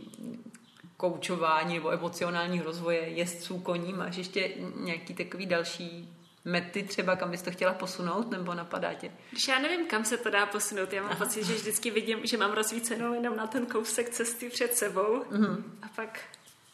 [0.98, 3.94] koučování nebo emocionálního rozvoje jezdců koní?
[3.94, 6.14] Máš ještě nějaký takový další
[6.46, 9.12] mety třeba, kam bys to chtěla posunout, nebo napadá tě?
[9.32, 11.26] Když já nevím, kam se to dá posunout, já mám Aha.
[11.26, 15.64] pocit, že vždycky vidím, že mám rozvícenou jenom na ten kousek cesty před sebou mm-hmm.
[15.82, 16.20] a pak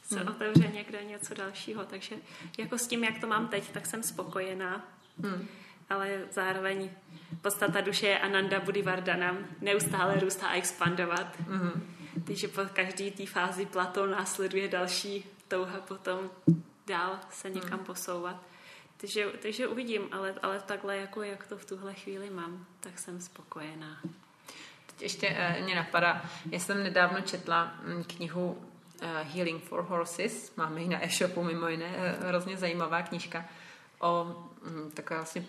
[0.03, 0.28] se mm.
[0.28, 2.15] otevře někde něco dalšího, takže
[2.57, 4.88] jako s tím, jak to mám teď, tak jsem spokojená.
[5.17, 5.47] Mm.
[5.89, 6.89] Ale zároveň
[7.41, 11.38] podstata duše je Ananda Buddhivardhanam, neustále růst a expandovat.
[11.49, 11.82] Mm-hmm.
[12.28, 16.30] Takže po každé té fázi plato následuje další touha potom
[16.88, 17.86] dál se někam hmm.
[17.86, 18.36] posouvat.
[18.97, 23.22] Takže, takže uvidím, ale, ale takhle, jako jak to v tuhle chvíli mám, tak jsem
[23.22, 23.99] spokojená.
[24.86, 30.55] Teď ještě uh, mě napadá, já jsem nedávno četla um, knihu uh, Healing for Horses,
[30.55, 33.45] máme ji na e-shopu mimo jiné, uh, hrozně zajímavá knížka
[33.99, 35.45] o um, takové vlastně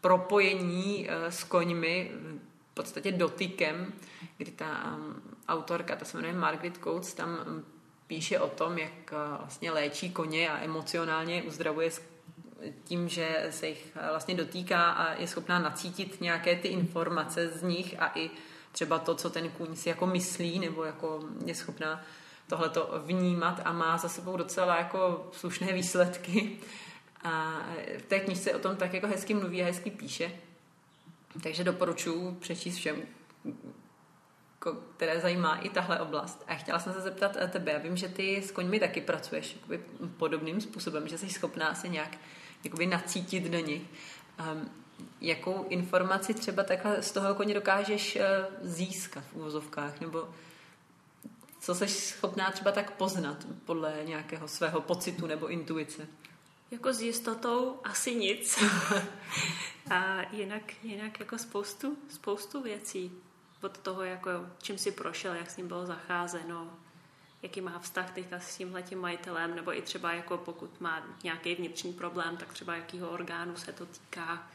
[0.00, 2.12] propojení uh, s koňmi,
[2.70, 3.92] v podstatě dotykem,
[4.36, 7.64] kdy ta um, autorka, ta se jmenuje Margaret Coates, tam um,
[8.06, 11.90] píše o tom, jak uh, vlastně léčí koně a emocionálně uzdravuje
[12.84, 17.62] tím, že se jich uh, vlastně dotýká a je schopná nacítit nějaké ty informace z
[17.62, 18.30] nich a i
[18.72, 22.04] třeba to, co ten kůň si jako myslí, nebo jako je schopná
[22.46, 26.58] tohleto vnímat a má za sebou docela jako slušné výsledky.
[27.24, 27.62] A
[27.98, 30.32] v té knižce o tom tak jako hezky mluví a hezky píše.
[31.42, 33.02] Takže doporučuji přečíst všem,
[34.96, 36.44] které zajímá i tahle oblast.
[36.48, 39.54] A chtěla jsem se zeptat eh, tebe, já vím, že ty s koňmi taky pracuješ
[39.54, 39.80] jakoby,
[40.16, 42.16] podobným způsobem, že jsi schopná se nějak
[42.64, 43.82] jakoby, nacítit do nich.
[44.52, 44.70] Um,
[45.20, 48.22] jakou informaci třeba takhle z toho koně dokážeš uh,
[48.60, 50.28] získat v úvozovkách, nebo
[51.60, 56.06] co jsi schopná třeba tak poznat podle nějakého svého pocitu nebo intuice?
[56.70, 58.58] Jako s jistotou asi nic.
[59.90, 63.12] A jinak, jinak jako spoustu, spoustu věcí
[63.62, 64.30] od toho, jako
[64.62, 66.70] čím si prošel, jak s ním bylo zacházeno,
[67.42, 71.92] jaký má vztah teďka s tímhletím majitelem, nebo i třeba jako pokud má nějaký vnitřní
[71.92, 74.48] problém, tak třeba jakýho orgánu se to týká.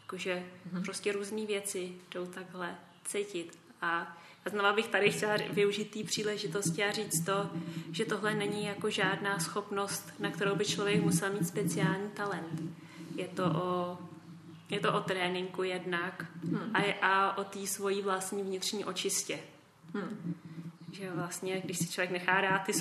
[0.00, 0.84] Jakože mm-hmm.
[0.84, 3.58] prostě různé věci jdou takhle cítit.
[3.82, 7.50] A a znova bych tady chtěla využít té příležitosti a říct to,
[7.92, 12.62] že tohle není jako žádná schopnost, na kterou by člověk musel mít speciální talent.
[13.16, 13.98] Je to o
[14.72, 16.70] je to o tréninku jednak hmm.
[16.74, 19.38] a, je, a o té svojí vlastní vnitřní očistě.
[19.94, 20.34] Hmm.
[20.92, 22.72] Že vlastně, když si člověk nechá rád ty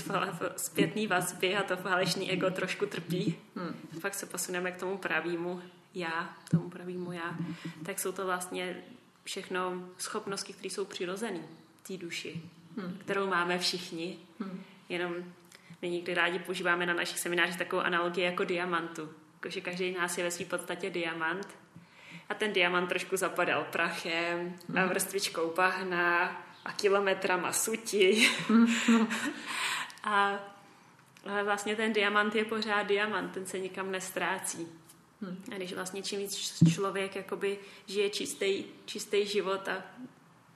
[0.58, 3.76] zpětné vazby a to falešný ego trošku trpí, hmm.
[4.02, 5.62] pak se posuneme k tomu pravému
[5.94, 7.38] já, tomu pravému já,
[7.86, 8.84] tak jsou to vlastně
[9.24, 11.42] všechno schopnosti, které jsou přirozené
[11.88, 12.42] té duši,
[12.78, 12.98] hmm.
[12.98, 14.18] kterou máme všichni.
[14.40, 14.64] Hmm.
[14.90, 15.14] Jenom
[15.82, 19.10] my někdy rádi používáme na našich seminářích takovou analogii jako diamantu.
[19.34, 21.61] Jako, že každý nás je ve své podstatě diamant
[22.32, 28.30] a ten diamant trošku zapadal prachem a vrstvičkou bahna a kilometrama suti.
[30.04, 30.40] a
[31.26, 34.68] ale vlastně ten diamant je pořád diamant, ten se nikam nestrácí.
[35.22, 35.44] Hmm.
[35.52, 39.84] A když vlastně čím víc člověk jakoby žije čistý, čistý život a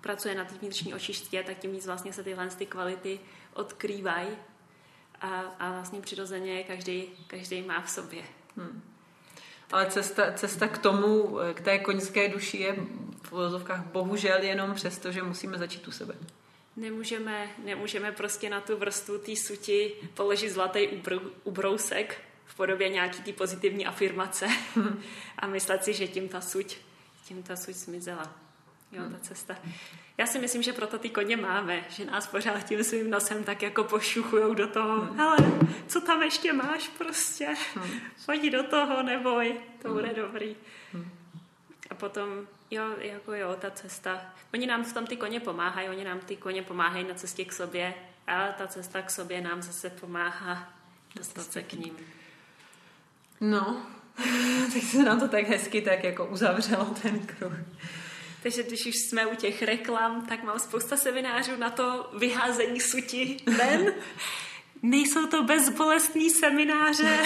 [0.02, 3.20] pracuje na té vnitřní očiště, tak tím víc vlastně se tyhle ty kvality
[3.54, 4.30] odkrývají
[5.22, 8.24] a, a vlastně přirozeně každý, každý má v sobě.
[8.58, 8.95] Hmm.
[9.72, 12.76] Ale cesta, cesta k tomu, k té koňské duši je
[13.22, 16.16] v vozovkách bohužel jenom přesto, že musíme začít u sebe.
[16.76, 20.88] Nemůžeme, nemůžeme prostě na tu vrstvu té suti položit zlatý
[21.44, 24.48] ubrousek v podobě nějaký té pozitivní afirmace
[25.40, 26.78] a myslet si, že tím ta suť,
[27.26, 28.45] tím ta suť zmizela.
[28.92, 29.56] Jo, ta cesta.
[30.18, 33.62] Já si myslím, že proto ty koně máme, že nás pořád tím svým nosem tak
[33.62, 35.18] jako pošuchujou do toho, hmm.
[35.18, 35.38] hele,
[35.88, 38.00] co tam ještě máš prostě, hmm.
[38.26, 40.16] pojď do toho, neboj, to bude hmm.
[40.16, 40.56] dobrý.
[40.94, 41.10] Hmm.
[41.90, 44.22] A potom, jo, jako jo, ta cesta,
[44.54, 47.54] oni nám v tom ty koně pomáhají, oni nám ty koně pomáhají na cestě k
[47.54, 47.94] sobě,
[48.28, 50.74] ale ta cesta k sobě nám zase pomáhá
[51.16, 51.98] dostat se k ním.
[53.42, 53.86] No,
[54.74, 57.54] tak se nám to tak hezky tak jako uzavřelo ten kruh.
[58.46, 63.38] Takže když už jsme u těch reklam, tak mám spousta seminářů na to vyházení suti
[63.58, 63.94] ven.
[64.82, 67.18] Nejsou to bezbolestní semináře,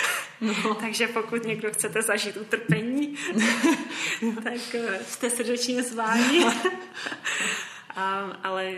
[0.40, 0.74] no.
[0.74, 3.16] takže pokud někdo chcete zažít utrpení,
[4.44, 6.44] tak eh, jste srdečně zváni.
[7.96, 8.72] A, ale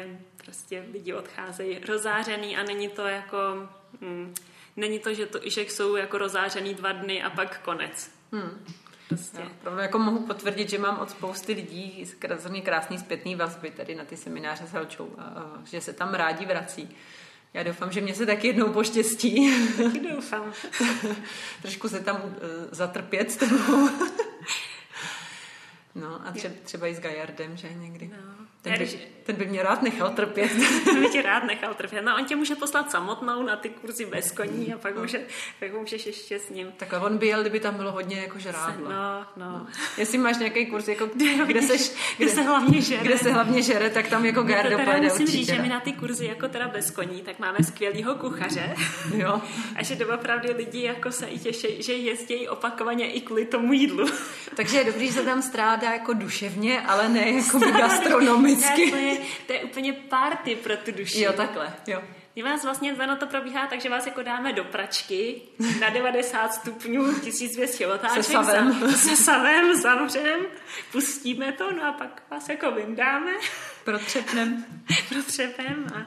[0.45, 3.69] prostě lidi odcházejí rozářený a není to jako...
[4.01, 4.35] Hm,
[4.77, 8.11] není to, že, to, že jsou jako rozářený dva dny a pak konec.
[8.33, 8.65] Hmm.
[9.09, 9.39] Prostě.
[9.65, 14.05] Já, jako mohu potvrdit, že mám od spousty lidí krásný, krásný zpětný vazby tady na
[14.05, 15.17] ty semináře s Helčou,
[15.65, 16.97] že se tam rádi vrací.
[17.55, 19.53] Já doufám, že mě se taky jednou poštěstí.
[19.77, 20.53] Taky doufám.
[21.63, 22.31] Trošku se tam uh,
[22.71, 23.89] zatrpět s tebou.
[25.95, 28.09] no a tře- třeba i s Gajardem, že někdy.
[28.09, 28.46] No.
[28.67, 30.51] Ten by, ten by mě rád nechal trpět.
[30.85, 32.03] ten by tě rád nechal trpět.
[32.03, 35.01] No on tě může poslat samotnou na ty kurzy bez koní a pak, no.
[35.01, 35.21] může,
[35.61, 36.73] pak můžeš ještě s ním.
[36.77, 38.91] Tak a on by jel, kdyby tam bylo hodně jako žrádla.
[38.91, 39.53] No, no.
[39.53, 39.67] no.
[39.99, 43.03] Jestli máš nějaký kurz, jako, kde, kde, seš, kde, kde, se hlavně žere.
[43.03, 45.33] Kde se hlavně žere, tak tam jako Gardo pojede musím určitě.
[45.33, 48.75] říct, že my na ty kurzy jako teda bez koní, tak máme skvělýho kuchaře.
[49.15, 49.41] jo.
[49.77, 54.09] A že doopravdy lidi jako se i těší, že jezdí opakovaně i kvůli tomu jídlu.
[54.57, 58.91] Takže je dobrý, že se tam strádá jako duševně, ale ne jako gastronomii vždycky.
[58.91, 61.21] to, je, to je úplně party pro tu duši.
[61.21, 62.03] Jo, takhle, jo.
[62.37, 65.43] My vás vlastně zano to probíhá tak, že vás jako dáme do pračky
[65.81, 68.25] na 90 stupňů, 1200 otáček.
[68.25, 68.73] Se savem.
[68.73, 70.41] Za, se savem, zavřem,
[70.93, 73.33] pustíme to, no a pak vás jako vyndáme.
[73.87, 74.65] Protřepnem.
[75.09, 76.07] Protřepem a,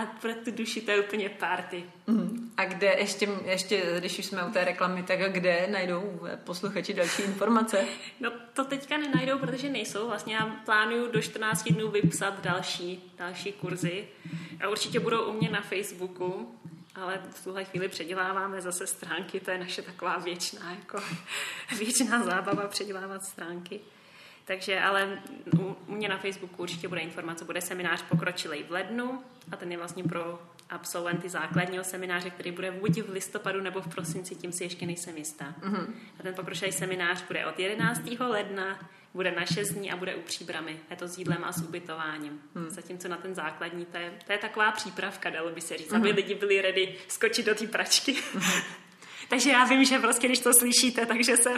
[0.00, 1.84] a pro tu duši to je úplně party.
[2.06, 2.52] Mm.
[2.56, 7.22] A kde ještě, ještě, když už jsme u té reklamy, tak kde najdou posluchači další
[7.22, 7.84] informace?
[8.20, 10.06] No to teďka nenajdou, protože nejsou.
[10.06, 14.08] Vlastně já plánuju do 14 dnů vypsat další, další kurzy.
[14.64, 16.54] A určitě budou u mě na Facebooku,
[16.94, 20.98] ale v tuhle chvíli předěláváme zase stránky, to je naše taková věčná, jako,
[21.78, 23.80] věčná zábava předělávat stránky.
[24.46, 25.22] Takže ale
[25.58, 29.22] u, u mě na Facebooku určitě bude informace, bude seminář pokročilej v lednu
[29.52, 33.94] a ten je vlastně pro absolventy základního semináře, který bude buď v listopadu nebo v
[33.94, 35.54] prosinci, tím si ještě nejsem jistá.
[35.60, 35.86] Mm-hmm.
[36.20, 38.02] A ten pokročilej seminář bude od 11.
[38.20, 38.78] ledna,
[39.14, 40.80] bude na 6 dní a bude u příbramy.
[40.90, 42.40] Je to s jídlem a s ubytováním.
[42.54, 42.70] Hmm.
[42.70, 45.96] Zatímco na ten základní, to je, to je taková přípravka, dalo by se říct, mm-hmm.
[45.96, 48.12] aby lidi byli ready skočit do té pračky.
[48.12, 48.62] Mm-hmm.
[49.28, 51.50] Takže já vím, že prostě, když to slyšíte, takže se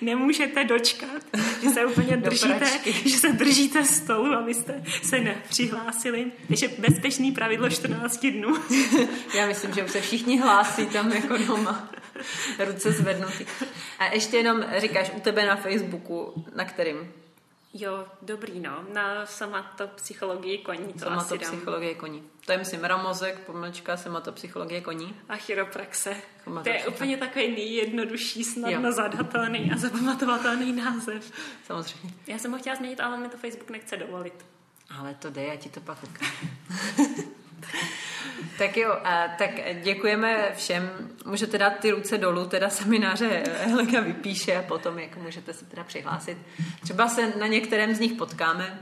[0.00, 1.22] nemůžete dočkat,
[1.62, 2.66] že se úplně držíte,
[3.04, 6.32] že se držíte stolu, abyste se nepřihlásili.
[6.48, 8.56] Takže bezpečný pravidlo 14 dnů.
[9.34, 11.90] já myslím, že už se všichni hlásí tam jako doma.
[12.58, 13.46] Ruce zvednutý.
[13.98, 17.23] A ještě jenom říkáš u tebe na Facebooku, na kterým?
[17.76, 18.84] Jo, dobrý, no.
[18.92, 22.22] Na somatopsychologii koní to Somatopsychologie koní.
[22.46, 25.16] To je, myslím, ramozek, pomlčka, somatopsychologie koní.
[25.28, 26.16] A chiropraxe.
[26.44, 28.94] To je úplně takový nejjednodušší, snadno jo.
[28.94, 31.32] zadatelný a zapamatovatelný název.
[31.66, 32.14] Samozřejmě.
[32.26, 34.46] Já jsem ho chtěla změnit, ale mi to Facebook nechce dovolit.
[34.98, 36.46] Ale to dej, já ti to pak ukážu.
[38.58, 39.50] tak jo, a tak
[39.82, 40.90] děkujeme všem.
[41.24, 45.84] Můžete dát ty ruce dolů, teda semináře Helena vypíše a potom jak můžete se teda
[45.84, 46.38] přihlásit.
[46.82, 48.78] Třeba se na některém z nich potkáme,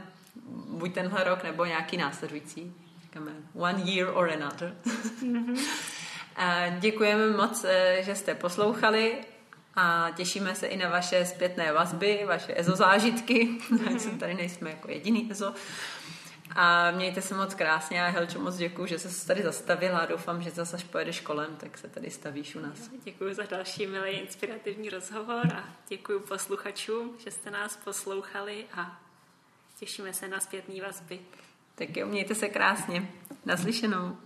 [0.68, 2.72] buď tenhle rok, nebo nějaký následující.
[3.02, 4.74] Říkáme one year or another.
[6.36, 9.18] a děkujeme moc, eh, že jste poslouchali
[9.74, 14.18] a těšíme se i na vaše zpětné vazby, vaše ezo zážitky, mm-hmm.
[14.18, 15.54] tady nejsme jako jediný ezo.
[16.56, 20.42] A mějte se moc krásně a Helčo moc děkuji, že jsi tady zastavila a doufám,
[20.42, 22.90] že zase až pojedeš kolem, tak se tady stavíš u nás.
[23.04, 29.00] Děkuji za další milý inspirativní rozhovor a děkuji posluchačům, že jste nás poslouchali a
[29.78, 31.20] těšíme se na zpětný vazby.
[31.74, 33.10] Tak jo, mějte se krásně.
[33.44, 34.16] Naslyšenou.